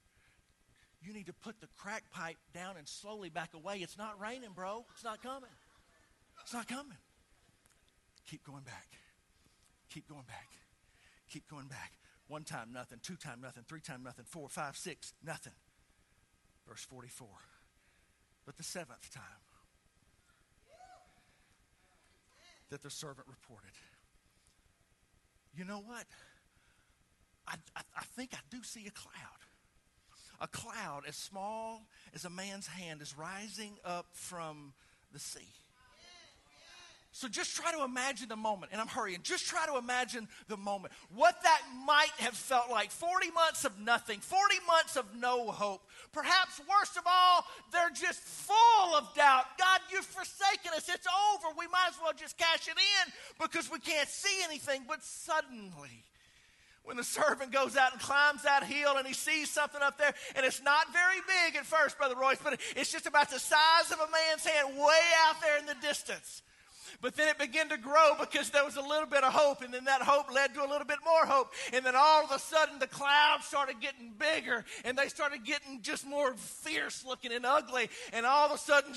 You 1.02 1.14
need 1.14 1.28
to 1.28 1.34
put 1.34 1.62
the 1.62 1.68
crack 1.78 2.04
pipe 2.12 2.38
down 2.54 2.76
and 2.78 2.88
slowly 2.88 3.30
back 3.30 3.54
away. 3.54 3.78
It's 3.78 3.98
not 3.98 4.20
raining, 4.20 4.52
bro. 4.54 4.86
It's 4.94 5.04
not 5.04 5.24
coming. 5.24 5.50
It's 6.42 6.54
not 6.54 6.68
coming. 6.68 6.98
Keep 8.28 8.44
going 8.44 8.64
back. 8.64 8.88
Keep 9.90 10.10
going 10.10 10.26
back. 10.28 10.50
Keep 11.30 11.50
going 11.50 11.68
back. 11.68 11.94
One 12.28 12.44
time, 12.44 12.70
nothing. 12.74 13.00
Two 13.02 13.16
time, 13.16 13.40
nothing. 13.42 13.64
Three 13.68 13.82
time, 13.82 14.04
nothing. 14.04 14.26
Four, 14.28 14.50
five, 14.50 14.78
six, 14.78 15.14
nothing. 15.26 15.54
Verse 16.68 16.86
44. 16.86 17.28
But 18.46 18.58
the 18.58 18.64
seventh 18.64 19.10
time 19.14 19.24
that 22.70 22.82
the 22.82 22.90
servant 22.90 23.28
reported, 23.28 23.72
you 25.56 25.66
know 25.66 25.82
what? 25.86 26.06
I, 27.48 27.56
I, 27.76 27.82
I, 27.98 28.04
think 28.16 28.32
I 28.34 28.40
do 28.50 28.64
see 28.64 28.86
a 28.88 28.92
cloud. 28.92 29.14
A 30.40 30.48
cloud 30.48 31.04
as 31.08 31.16
small 31.16 31.88
as 32.14 32.24
a 32.24 32.30
man's 32.30 32.68
hand 32.68 33.02
is 33.02 33.18
rising 33.18 33.78
up 33.84 34.08
from 34.14 34.74
the 35.12 35.20
sea. 35.20 35.54
So 37.20 37.28
just 37.28 37.54
try 37.54 37.74
to 37.74 37.84
imagine 37.84 38.30
the 38.30 38.38
moment, 38.38 38.72
and 38.72 38.80
I'm 38.80 38.88
hurrying. 38.88 39.20
Just 39.24 39.46
try 39.46 39.66
to 39.66 39.76
imagine 39.76 40.26
the 40.48 40.56
moment. 40.56 40.94
What 41.14 41.36
that 41.44 41.62
might 41.86 42.16
have 42.20 42.34
felt 42.34 42.72
like 42.72 42.92
40 42.92 43.30
months 43.32 43.66
of 43.66 43.78
nothing, 43.78 44.22
40 44.22 44.56
months 44.66 44.96
of 44.96 45.04
no 45.20 45.52
hope. 45.52 45.82
Perhaps 46.14 46.62
worst 46.62 46.96
of 46.96 47.04
all, 47.06 47.46
they're 47.74 47.90
just 47.90 48.22
full 48.22 48.96
of 48.96 49.14
doubt. 49.16 49.44
God, 49.58 49.82
you've 49.92 50.06
forsaken 50.06 50.72
us. 50.74 50.88
It's 50.88 51.08
over. 51.36 51.48
We 51.60 51.68
might 51.68 51.90
as 51.90 51.96
well 52.02 52.14
just 52.16 52.38
cash 52.38 52.70
it 52.70 52.78
in 52.80 53.14
because 53.38 53.70
we 53.70 53.80
can't 53.80 54.08
see 54.08 54.42
anything. 54.46 54.84
But 54.88 55.04
suddenly, 55.04 56.06
when 56.86 56.96
the 56.96 57.04
servant 57.04 57.52
goes 57.52 57.76
out 57.76 57.92
and 57.92 58.00
climbs 58.00 58.44
that 58.44 58.64
hill 58.64 58.96
and 58.96 59.06
he 59.06 59.14
sees 59.14 59.50
something 59.50 59.82
up 59.82 59.98
there, 59.98 60.14
and 60.38 60.46
it's 60.46 60.64
not 60.64 60.94
very 60.94 61.20
big 61.28 61.58
at 61.58 61.66
first, 61.66 61.98
Brother 61.98 62.16
Royce, 62.16 62.40
but 62.42 62.62
it's 62.78 62.94
just 62.94 63.08
about 63.08 63.30
the 63.30 63.40
size 63.40 63.92
of 63.92 64.00
a 64.00 64.10
man's 64.10 64.46
hand 64.46 64.78
way 64.78 65.02
out 65.28 65.42
there 65.42 65.58
in 65.58 65.66
the 65.66 65.76
distance. 65.86 66.44
But 67.02 67.16
then 67.16 67.30
it 67.30 67.38
began 67.38 67.70
to 67.70 67.78
grow 67.78 68.16
because 68.20 68.50
there 68.50 68.66
was 68.66 68.76
a 68.76 68.82
little 68.82 69.06
bit 69.06 69.24
of 69.24 69.32
hope, 69.32 69.62
and 69.62 69.74
then 69.74 69.86
that 69.86 70.02
hope 70.02 70.34
led 70.34 70.54
to 70.56 70.62
a 70.62 70.68
little 70.68 70.86
bit 70.86 71.00
more 71.06 71.26
hope. 71.26 71.54
And 71.72 71.86
then 71.86 71.94
all 71.96 72.26
of 72.26 72.32
a 72.32 72.40
sudden, 72.40 72.78
the 72.80 72.88
clouds 72.88 73.46
started 73.46 73.80
getting 73.80 74.12
bigger, 74.18 74.66
and 74.84 74.98
they 74.98 75.08
started 75.08 75.46
getting 75.46 75.82
just 75.82 76.06
more 76.06 76.34
fierce 76.34 77.06
looking 77.06 77.32
and 77.32 77.46
ugly. 77.46 77.90
And 78.12 78.26
all 78.26 78.48
of 78.48 78.52
a 78.52 78.58
sudden, 78.58 78.94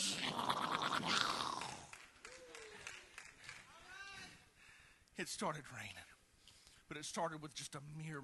it 5.16 5.28
started 5.28 5.62
raining. 5.72 5.94
But 6.88 6.96
it 6.96 7.04
started 7.04 7.40
with 7.40 7.54
just 7.54 7.76
a 7.76 7.80
mere 8.04 8.20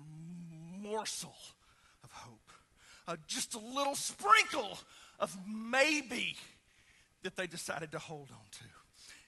morsel 0.82 1.36
of 2.02 2.10
hope, 2.10 2.50
uh, 3.06 3.16
just 3.28 3.54
a 3.54 3.60
little 3.60 3.94
sprinkle 3.94 4.78
of 5.20 5.36
maybe 5.46 6.36
that 7.22 7.36
they 7.36 7.46
decided 7.46 7.92
to 7.92 7.98
hold 7.98 8.28
on 8.30 8.44
to 8.50 8.64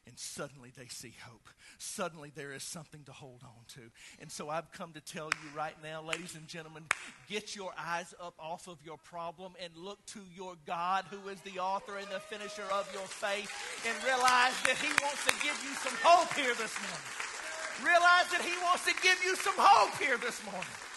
and 0.07 0.19
suddenly 0.19 0.73
they 0.77 0.87
see 0.87 1.15
hope. 1.23 1.49
Suddenly 1.79 2.33
there 2.35 2.53
is 2.53 2.63
something 2.63 3.03
to 3.05 3.13
hold 3.13 3.43
on 3.43 3.65
to. 3.75 3.81
And 4.21 4.31
so 4.31 4.49
I've 4.49 4.71
come 4.73 4.93
to 4.93 5.01
tell 5.01 5.27
you 5.27 5.57
right 5.57 5.75
now, 5.83 6.03
ladies 6.03 6.35
and 6.35 6.47
gentlemen, 6.47 6.85
get 7.29 7.55
your 7.55 7.73
eyes 7.79 8.15
up 8.21 8.35
off 8.39 8.69
of 8.69 8.79
your 8.85 8.99
problem 8.99 9.53
and 9.63 9.75
look 9.77 10.05
to 10.07 10.21
your 10.35 10.55
God, 10.67 11.05
who 11.11 11.29
is 11.29 11.41
the 11.43 11.59
author 11.59 11.97
and 11.97 12.09
the 12.09 12.21
finisher 12.21 12.65
of 12.73 12.89
your 12.93 13.07
faith, 13.07 13.51
and 13.87 14.05
realize 14.05 14.55
that 14.65 14.77
He 14.81 14.93
wants 15.03 15.25
to 15.27 15.33
give 15.43 15.59
you 15.65 15.75
some 15.75 15.95
hope 16.03 16.33
here 16.35 16.55
this 16.55 16.75
morning. 16.81 17.07
Realize 17.85 18.29
that 18.33 18.43
He 18.43 18.57
wants 18.63 18.85
to 18.85 18.93
give 19.03 19.23
you 19.25 19.37
some 19.37 19.55
hope 19.57 19.97
here 20.01 20.19
this 20.19 20.45
morning. 20.45 20.90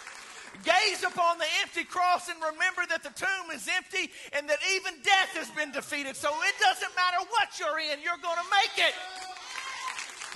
Gaze 0.62 1.02
upon 1.02 1.42
the 1.42 1.50
empty 1.66 1.84
cross 1.84 2.30
and 2.30 2.38
remember 2.38 2.86
that 2.88 3.02
the 3.02 3.10
tomb 3.18 3.50
is 3.50 3.66
empty 3.66 4.14
and 4.38 4.48
that 4.48 4.62
even 4.78 4.94
death 5.02 5.34
has 5.34 5.50
been 5.58 5.74
defeated. 5.74 6.16
So 6.16 6.30
it 6.30 6.56
doesn't 6.62 6.94
matter 6.94 7.26
what 7.34 7.58
you're 7.58 7.82
in, 7.82 7.98
you're 8.06 8.22
going 8.22 8.38
to 8.38 8.50
make 8.54 8.78
it. 8.78 8.94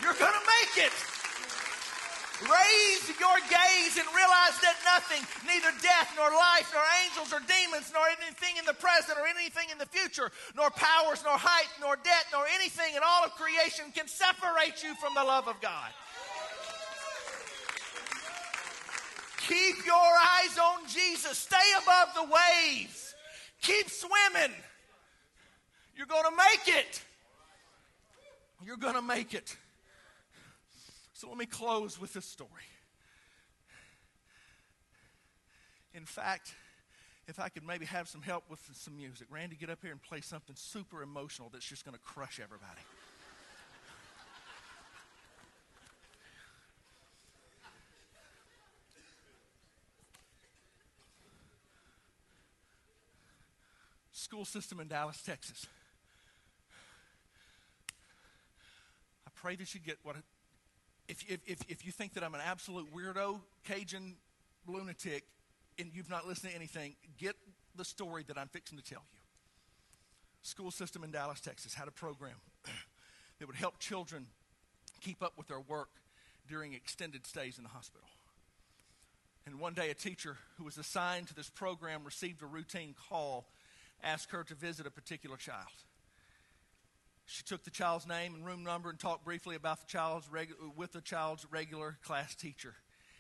You're 0.01 0.17
going 0.17 0.33
to 0.33 0.45
make 0.45 0.89
it. 0.89 0.93
Raise 2.45 3.09
your 3.17 3.37
gaze 3.49 3.97
and 3.97 4.05
realize 4.13 4.61
that 4.61 4.77
nothing, 4.85 5.25
neither 5.49 5.73
death, 5.81 6.13
nor 6.13 6.29
life, 6.29 6.69
nor 6.69 6.85
angels, 7.01 7.33
or 7.33 7.41
demons, 7.49 7.89
nor 7.89 8.05
anything 8.21 8.61
in 8.61 8.65
the 8.69 8.77
present, 8.77 9.17
or 9.17 9.25
anything 9.25 9.73
in 9.73 9.81
the 9.81 9.89
future, 9.89 10.29
nor 10.53 10.69
powers, 10.69 11.25
nor 11.25 11.33
height, 11.33 11.69
nor 11.81 11.97
depth, 11.97 12.29
nor 12.29 12.45
anything 12.53 12.93
in 12.93 13.01
all 13.01 13.25
of 13.25 13.33
creation 13.33 13.89
can 13.89 14.05
separate 14.05 14.85
you 14.85 14.93
from 15.01 15.17
the 15.17 15.23
love 15.25 15.49
of 15.49 15.57
God. 15.65 15.89
Keep 19.47 19.85
your 19.85 19.95
eyes 19.95 20.57
on 20.57 20.87
Jesus. 20.87 21.37
Stay 21.37 21.55
above 21.81 22.09
the 22.15 22.23
waves. 22.23 23.15
Keep 23.61 23.89
swimming. 23.89 24.55
You're 25.95 26.07
going 26.07 26.25
to 26.25 26.35
make 26.35 26.75
it. 26.77 27.01
You're 28.65 28.77
going 28.77 28.95
to 28.95 29.01
make 29.01 29.33
it. 29.33 29.55
So 31.13 31.29
let 31.29 31.37
me 31.37 31.45
close 31.45 31.99
with 31.99 32.13
this 32.13 32.25
story. 32.25 32.49
In 35.93 36.05
fact, 36.05 36.53
if 37.27 37.39
I 37.39 37.49
could 37.49 37.65
maybe 37.65 37.85
have 37.85 38.07
some 38.07 38.21
help 38.21 38.43
with 38.49 38.59
some 38.73 38.95
music, 38.97 39.27
Randy, 39.31 39.55
get 39.55 39.69
up 39.69 39.79
here 39.81 39.91
and 39.91 40.01
play 40.01 40.21
something 40.21 40.55
super 40.55 41.01
emotional 41.01 41.49
that's 41.51 41.65
just 41.65 41.85
going 41.85 41.95
to 41.95 42.03
crush 42.03 42.39
everybody. 42.43 42.81
School 54.37 54.45
system 54.45 54.79
in 54.79 54.87
Dallas, 54.87 55.19
Texas. 55.23 55.65
I 59.25 59.31
pray 59.33 59.55
that 59.55 59.73
you 59.73 59.79
get 59.79 59.97
what. 60.03 60.15
If, 61.07 61.23
if, 61.27 61.39
if, 61.47 61.59
if 61.67 61.85
you 61.87 61.91
think 61.91 62.13
that 62.13 62.23
I'm 62.23 62.35
an 62.35 62.41
absolute 62.45 62.93
weirdo, 62.95 63.39
Cajun 63.63 64.13
lunatic, 64.67 65.23
and 65.79 65.89
you've 65.91 66.11
not 66.11 66.27
listened 66.27 66.51
to 66.51 66.55
anything, 66.55 66.95
get 67.17 67.35
the 67.75 67.83
story 67.83 68.25
that 68.27 68.37
I'm 68.37 68.47
fixing 68.49 68.77
to 68.77 68.83
tell 68.83 69.01
you. 69.11 69.17
School 70.43 70.69
system 70.69 71.03
in 71.03 71.09
Dallas, 71.09 71.41
Texas 71.41 71.73
had 71.73 71.87
a 71.87 71.91
program 71.91 72.35
that 73.39 73.47
would 73.47 73.57
help 73.57 73.79
children 73.79 74.27
keep 75.01 75.23
up 75.23 75.33
with 75.35 75.47
their 75.47 75.61
work 75.61 75.89
during 76.47 76.73
extended 76.73 77.25
stays 77.25 77.57
in 77.57 77.63
the 77.63 77.71
hospital. 77.71 78.07
And 79.47 79.59
one 79.59 79.73
day, 79.73 79.89
a 79.89 79.95
teacher 79.95 80.37
who 80.59 80.65
was 80.65 80.77
assigned 80.77 81.27
to 81.29 81.33
this 81.33 81.49
program 81.49 82.03
received 82.03 82.43
a 82.43 82.45
routine 82.45 82.93
call 83.09 83.47
asked 84.03 84.31
her 84.31 84.43
to 84.43 84.55
visit 84.55 84.85
a 84.85 84.91
particular 84.91 85.37
child. 85.37 85.65
She 87.25 87.43
took 87.43 87.63
the 87.63 87.71
child's 87.71 88.07
name 88.07 88.35
and 88.35 88.45
room 88.45 88.63
number 88.63 88.89
and 88.89 88.97
talked 88.97 89.25
briefly 89.25 89.55
about 89.55 89.81
the 89.81 89.85
child's 89.85 90.27
regu- 90.27 90.75
with 90.75 90.93
the 90.93 91.01
child's 91.01 91.45
regular 91.51 91.97
class 92.03 92.33
teacher. 92.35 92.73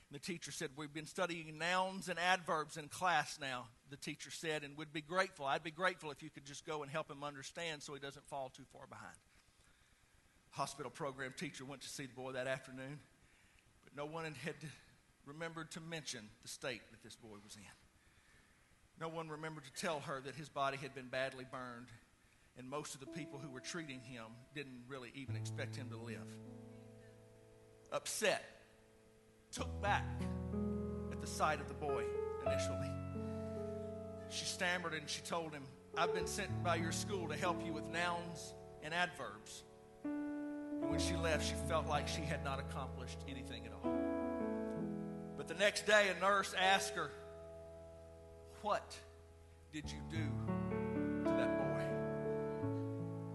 And 0.09 0.17
the 0.17 0.23
teacher 0.23 0.51
said, 0.51 0.69
We've 0.77 0.93
been 0.93 1.05
studying 1.05 1.57
nouns 1.57 2.07
and 2.07 2.17
adverbs 2.17 2.77
in 2.77 2.87
class 2.87 3.37
now, 3.41 3.67
the 3.89 3.97
teacher 3.97 4.31
said, 4.31 4.63
and 4.63 4.77
would 4.77 4.93
be 4.93 5.01
grateful. 5.01 5.45
I'd 5.45 5.63
be 5.63 5.71
grateful 5.71 6.11
if 6.11 6.23
you 6.23 6.29
could 6.29 6.45
just 6.45 6.65
go 6.65 6.83
and 6.83 6.91
help 6.91 7.11
him 7.11 7.23
understand 7.23 7.83
so 7.83 7.93
he 7.93 7.99
doesn't 7.99 8.25
fall 8.27 8.49
too 8.55 8.63
far 8.71 8.87
behind. 8.87 9.17
Hospital 10.51 10.89
program 10.89 11.33
teacher 11.37 11.65
went 11.65 11.81
to 11.81 11.89
see 11.89 12.05
the 12.05 12.13
boy 12.13 12.31
that 12.31 12.47
afternoon, 12.47 12.99
but 13.83 13.95
no 13.95 14.05
one 14.05 14.23
had 14.23 14.55
remembered 15.25 15.69
to 15.71 15.81
mention 15.81 16.29
the 16.41 16.47
state 16.47 16.81
that 16.91 17.03
this 17.03 17.15
boy 17.17 17.35
was 17.43 17.57
in. 17.57 17.86
No 18.99 19.09
one 19.09 19.29
remembered 19.29 19.63
to 19.65 19.73
tell 19.73 19.99
her 20.01 20.21
that 20.25 20.35
his 20.35 20.49
body 20.49 20.77
had 20.77 20.95
been 20.95 21.07
badly 21.07 21.45
burned 21.51 21.87
And 22.57 22.67
most 22.67 22.95
of 22.95 22.99
the 22.99 23.05
people 23.05 23.39
who 23.39 23.49
were 23.49 23.59
treating 23.59 23.99
him 23.99 24.25
didn't 24.55 24.81
really 24.87 25.11
even 25.13 25.35
expect 25.35 25.75
him 25.75 25.89
to 25.91 25.97
live. 25.97 26.25
Upset, 27.91 28.43
took 29.51 29.81
back 29.81 30.05
at 31.11 31.21
the 31.21 31.27
sight 31.27 31.61
of 31.61 31.67
the 31.67 31.75
boy 31.75 32.03
initially. 32.45 32.89
She 34.29 34.45
stammered 34.45 34.93
and 34.93 35.07
she 35.07 35.21
told 35.21 35.53
him, 35.53 35.63
I've 35.95 36.13
been 36.13 36.27
sent 36.27 36.63
by 36.63 36.75
your 36.75 36.91
school 36.91 37.27
to 37.27 37.35
help 37.35 37.63
you 37.63 37.73
with 37.73 37.87
nouns 37.89 38.53
and 38.83 38.93
adverbs. 38.93 39.63
And 40.03 40.89
when 40.89 40.99
she 40.99 41.15
left, 41.15 41.47
she 41.47 41.55
felt 41.67 41.87
like 41.87 42.07
she 42.07 42.21
had 42.21 42.43
not 42.43 42.59
accomplished 42.59 43.19
anything 43.29 43.65
at 43.65 43.71
all. 43.71 43.93
But 45.37 45.47
the 45.47 45.53
next 45.53 45.85
day, 45.85 46.07
a 46.15 46.19
nurse 46.19 46.53
asked 46.59 46.95
her, 46.95 47.11
What 48.61 48.97
did 49.71 49.85
you 49.91 49.99
do 50.09 50.25
to 51.23 51.29
that 51.29 51.57
boy? 51.57 51.83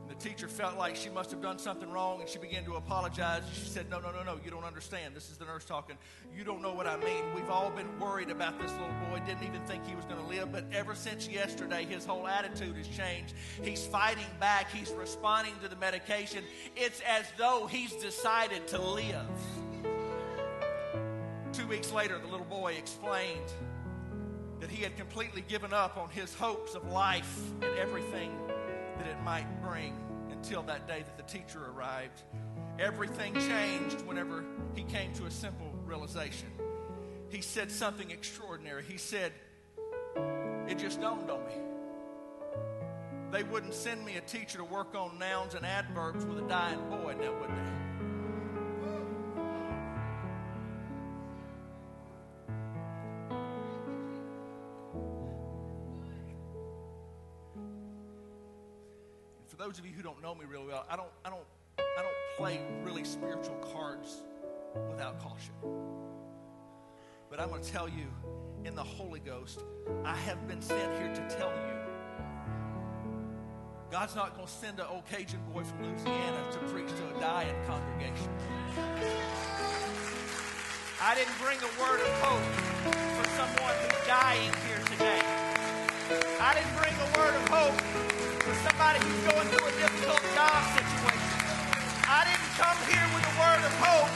And 0.02 0.10
the 0.10 0.14
teacher 0.16 0.48
felt 0.48 0.76
like 0.76 0.96
she 0.96 1.08
must 1.08 1.30
have 1.30 1.40
done 1.40 1.58
something 1.58 1.90
wrong 1.90 2.20
and 2.20 2.28
she 2.28 2.38
began 2.38 2.64
to 2.64 2.74
apologize. 2.74 3.42
She 3.54 3.66
said, 3.66 3.88
No, 3.88 4.00
no, 4.00 4.10
no, 4.10 4.24
no, 4.24 4.40
you 4.44 4.50
don't 4.50 4.64
understand. 4.64 5.14
This 5.14 5.30
is 5.30 5.38
the 5.38 5.44
nurse 5.44 5.64
talking. 5.64 5.96
You 6.36 6.42
don't 6.42 6.60
know 6.60 6.74
what 6.74 6.88
I 6.88 6.96
mean. 6.96 7.22
We've 7.36 7.48
all 7.50 7.70
been 7.70 7.98
worried 8.00 8.30
about 8.30 8.60
this 8.60 8.72
little 8.72 8.94
boy, 9.10 9.22
didn't 9.24 9.44
even 9.44 9.60
think 9.62 9.86
he 9.86 9.94
was 9.94 10.04
going 10.06 10.20
to 10.20 10.26
live, 10.26 10.50
but 10.50 10.64
ever 10.72 10.94
since 10.94 11.28
yesterday, 11.28 11.84
his 11.84 12.04
whole 12.04 12.26
attitude 12.26 12.76
has 12.76 12.88
changed. 12.88 13.34
He's 13.62 13.86
fighting 13.86 14.26
back, 14.40 14.72
he's 14.72 14.90
responding 14.90 15.54
to 15.62 15.68
the 15.68 15.76
medication. 15.76 16.42
It's 16.74 17.00
as 17.02 17.26
though 17.38 17.68
he's 17.68 17.92
decided 17.92 18.66
to 18.68 18.82
live. 18.82 19.26
Two 21.52 21.66
weeks 21.68 21.92
later, 21.92 22.18
the 22.18 22.26
little 22.26 22.46
boy 22.46 22.72
explained 22.72 23.52
he 24.72 24.82
had 24.82 24.96
completely 24.96 25.42
given 25.42 25.72
up 25.72 25.98
on 25.98 26.08
his 26.08 26.34
hopes 26.34 26.74
of 26.74 26.90
life 26.90 27.38
and 27.60 27.78
everything 27.78 28.32
that 28.96 29.06
it 29.06 29.22
might 29.22 29.46
bring 29.62 29.94
until 30.30 30.62
that 30.62 30.88
day 30.88 31.02
that 31.02 31.16
the 31.18 31.22
teacher 31.30 31.60
arrived. 31.76 32.22
Everything 32.78 33.34
changed 33.34 34.00
whenever 34.06 34.44
he 34.74 34.82
came 34.84 35.12
to 35.12 35.26
a 35.26 35.30
simple 35.30 35.70
realization. 35.84 36.48
He 37.28 37.42
said 37.42 37.70
something 37.70 38.10
extraordinary. 38.10 38.82
He 38.82 38.96
said, 38.96 39.32
It 40.66 40.78
just 40.78 41.00
dawned 41.00 41.30
on 41.30 41.44
me. 41.44 41.54
They 43.30 43.42
wouldn't 43.42 43.74
send 43.74 44.04
me 44.04 44.16
a 44.16 44.20
teacher 44.22 44.58
to 44.58 44.64
work 44.64 44.94
on 44.94 45.18
nouns 45.18 45.54
and 45.54 45.66
adverbs 45.66 46.24
with 46.24 46.38
a 46.38 46.48
dying 46.48 46.80
boy 46.90 47.14
now, 47.20 47.32
would 47.40 47.50
they? 47.50 47.81
Know 60.22 60.34
me 60.36 60.44
really 60.48 60.66
well, 60.68 60.86
I 60.88 60.94
don't, 60.94 61.08
I 61.24 61.30
don't, 61.30 61.42
I 61.78 62.00
don't 62.00 62.36
play 62.36 62.60
really 62.84 63.02
spiritual 63.02 63.56
cards 63.74 64.22
without 64.88 65.20
caution. 65.20 65.52
But 67.28 67.40
I'm 67.40 67.48
going 67.48 67.62
to 67.62 67.72
tell 67.72 67.88
you, 67.88 68.06
in 68.64 68.76
the 68.76 68.84
Holy 68.84 69.18
Ghost, 69.18 69.64
I 70.04 70.14
have 70.14 70.46
been 70.46 70.62
sent 70.62 70.92
here 70.98 71.12
to 71.12 71.36
tell 71.36 71.50
you. 71.50 71.74
God's 73.90 74.14
not 74.14 74.36
going 74.36 74.46
to 74.46 74.52
send 74.52 74.78
an 74.78 74.86
old 74.88 75.04
Cajun 75.10 75.40
boy 75.52 75.64
from 75.64 75.82
Louisiana 75.82 76.38
to 76.52 76.58
preach 76.70 76.88
to 76.88 77.16
a 77.16 77.20
dying 77.20 77.56
congregation. 77.66 78.30
I 81.02 81.16
didn't 81.16 81.36
bring 81.42 81.58
a 81.58 81.72
word 81.82 82.00
of 82.00 82.12
hope 82.22 82.46
for 83.18 83.28
someone 83.36 83.74
who's 83.82 84.06
dying 84.06 84.52
here 84.68 84.78
today. 84.86 85.20
I 86.40 86.54
didn't 86.54 86.76
bring 86.78 86.94
a 86.94 87.18
word 87.18 87.34
of 87.34 87.48
hope 87.48 88.21
for 88.42 88.58
somebody 88.66 88.98
who's 89.06 89.22
going 89.30 89.46
through 89.54 89.70
a 89.70 89.74
difficult 89.78 90.18
job 90.34 90.60
situation. 90.74 91.38
I 92.10 92.26
didn't 92.26 92.50
come 92.58 92.74
here 92.90 93.06
with 93.14 93.22
a 93.22 93.34
word 93.38 93.62
of 93.62 93.74
hope. 93.78 94.10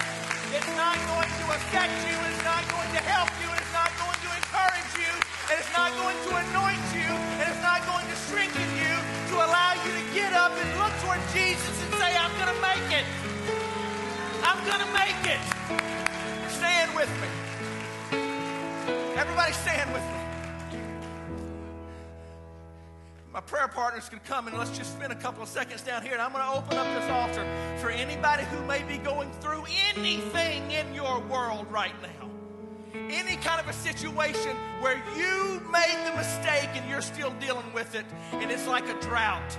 It's 0.50 0.72
not 0.74 0.98
going 1.06 1.30
to 1.30 1.44
affect 1.54 1.94
you. 2.02 2.16
It's 2.26 2.42
not 2.42 2.66
going 2.66 2.90
to 2.90 3.02
help 3.06 3.30
you. 3.38 3.46
It's 3.54 3.70
not 3.70 3.86
going 3.94 4.18
to 4.18 4.30
encourage 4.34 4.92
you. 4.98 5.14
And 5.46 5.62
it's 5.62 5.70
not 5.70 5.94
going 5.94 6.18
to 6.26 6.30
anoint 6.42 6.82
you. 6.90 7.06
And 7.38 7.46
it's 7.46 7.62
not 7.62 7.86
going 7.86 8.02
to 8.02 8.16
strengthen 8.26 8.66
you 8.74 8.94
to 9.30 9.34
allow 9.46 9.78
you 9.86 9.94
to 9.94 10.04
get 10.10 10.34
up 10.34 10.50
and 10.58 10.68
look 10.74 10.90
toward 11.06 11.22
Jesus 11.30 11.74
and 11.86 11.90
say, 11.94 12.10
I'm 12.18 12.34
going 12.34 12.50
to 12.50 12.60
make 12.66 12.88
it. 12.98 13.06
I'm 14.42 14.58
going 14.66 14.82
to 14.82 14.90
make 14.90 15.22
it. 15.22 15.42
Stand 16.50 16.90
with 16.98 17.10
me. 17.22 17.30
Everybody 19.14 19.54
stand 19.54 19.94
with 19.94 20.02
me 20.02 20.35
prayer 23.46 23.68
partners 23.68 24.08
can 24.08 24.18
come 24.20 24.48
and 24.48 24.58
let's 24.58 24.76
just 24.76 24.92
spend 24.92 25.12
a 25.12 25.16
couple 25.16 25.42
of 25.42 25.48
seconds 25.48 25.80
down 25.82 26.02
here 26.02 26.12
and 26.12 26.20
I'm 26.20 26.32
going 26.32 26.44
to 26.44 26.50
open 26.50 26.76
up 26.76 26.86
this 27.00 27.08
altar 27.10 27.46
for 27.78 27.90
anybody 27.90 28.42
who 28.44 28.60
may 28.64 28.82
be 28.82 28.98
going 28.98 29.30
through 29.40 29.64
anything 29.94 30.70
in 30.72 30.92
your 30.94 31.20
world 31.20 31.70
right 31.70 31.94
now. 32.02 32.28
Any 33.08 33.36
kind 33.36 33.60
of 33.60 33.68
a 33.68 33.72
situation 33.72 34.56
where 34.80 34.96
you 35.16 35.62
made 35.70 36.10
the 36.10 36.16
mistake 36.16 36.70
and 36.74 36.88
you're 36.90 37.02
still 37.02 37.30
dealing 37.38 37.72
with 37.72 37.94
it 37.94 38.04
and 38.32 38.50
it's 38.50 38.66
like 38.66 38.88
a 38.88 39.00
drought. 39.00 39.56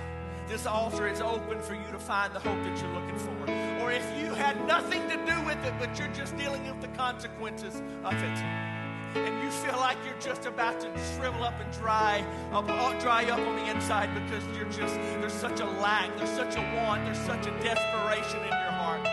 This 0.48 0.66
altar 0.66 1.08
is 1.08 1.20
open 1.20 1.60
for 1.60 1.74
you 1.74 1.90
to 1.90 1.98
find 1.98 2.34
the 2.34 2.40
hope 2.40 2.62
that 2.62 2.80
you're 2.80 2.92
looking 2.92 3.16
for. 3.16 3.82
Or 3.82 3.90
if 3.90 4.04
you 4.18 4.34
had 4.34 4.66
nothing 4.66 5.08
to 5.08 5.16
do 5.16 5.46
with 5.46 5.62
it, 5.64 5.72
but 5.78 5.98
you're 5.98 6.08
just 6.08 6.36
dealing 6.36 6.66
with 6.66 6.80
the 6.80 6.88
consequences 6.88 7.82
of 8.04 8.14
it 8.14 8.77
and 9.14 9.42
you 9.42 9.50
feel 9.50 9.76
like 9.78 9.96
you're 10.04 10.20
just 10.20 10.46
about 10.46 10.80
to 10.80 10.90
shrivel 11.14 11.42
up 11.42 11.58
and 11.60 11.72
dry 11.72 12.24
up, 12.52 12.68
uh, 12.68 12.98
dry 13.00 13.24
up 13.24 13.38
on 13.38 13.56
the 13.56 13.70
inside 13.70 14.10
because 14.14 14.44
you're 14.56 14.66
just 14.66 14.94
there's 15.20 15.32
such 15.32 15.60
a 15.60 15.66
lack, 15.80 16.16
there's 16.16 16.30
such 16.30 16.56
a 16.56 16.60
want, 16.76 17.04
there's 17.04 17.18
such 17.18 17.46
a 17.46 17.50
desperation 17.62 18.40
in 18.40 18.48
your 18.48 18.72
heart. 18.78 19.06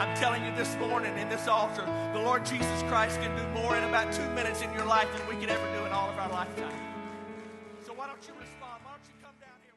I'm 0.00 0.16
telling 0.16 0.44
you 0.44 0.54
this 0.56 0.76
morning 0.76 1.16
in 1.18 1.28
this 1.28 1.46
altar, 1.46 1.84
the 2.12 2.20
Lord 2.20 2.44
Jesus 2.44 2.82
Christ 2.84 3.20
can 3.20 3.36
do 3.36 3.60
more 3.60 3.76
in 3.76 3.84
about 3.84 4.12
two 4.12 4.28
minutes 4.30 4.62
in 4.62 4.72
your 4.72 4.84
life 4.86 5.08
than 5.16 5.26
we 5.28 5.36
could 5.36 5.50
ever 5.50 5.66
do 5.76 5.84
in 5.86 5.92
all 5.92 6.08
of 6.08 6.18
our 6.18 6.30
lifetime. 6.30 6.72
So 7.86 7.92
why 7.92 8.06
don't 8.06 8.22
you 8.26 8.34
respond? 8.40 8.82
Why 8.82 8.92
don't 8.92 9.06
you 9.06 9.14
come 9.22 9.34
down 9.40 9.60
here? 9.62 9.74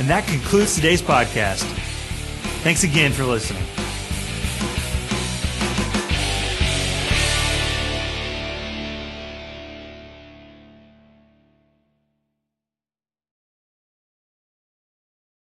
And 0.00 0.08
that 0.10 0.26
concludes 0.26 0.74
today's 0.74 1.02
podcast. 1.02 1.64
Thanks 2.62 2.84
again 2.84 3.12
for 3.12 3.24
listening. 3.24 3.64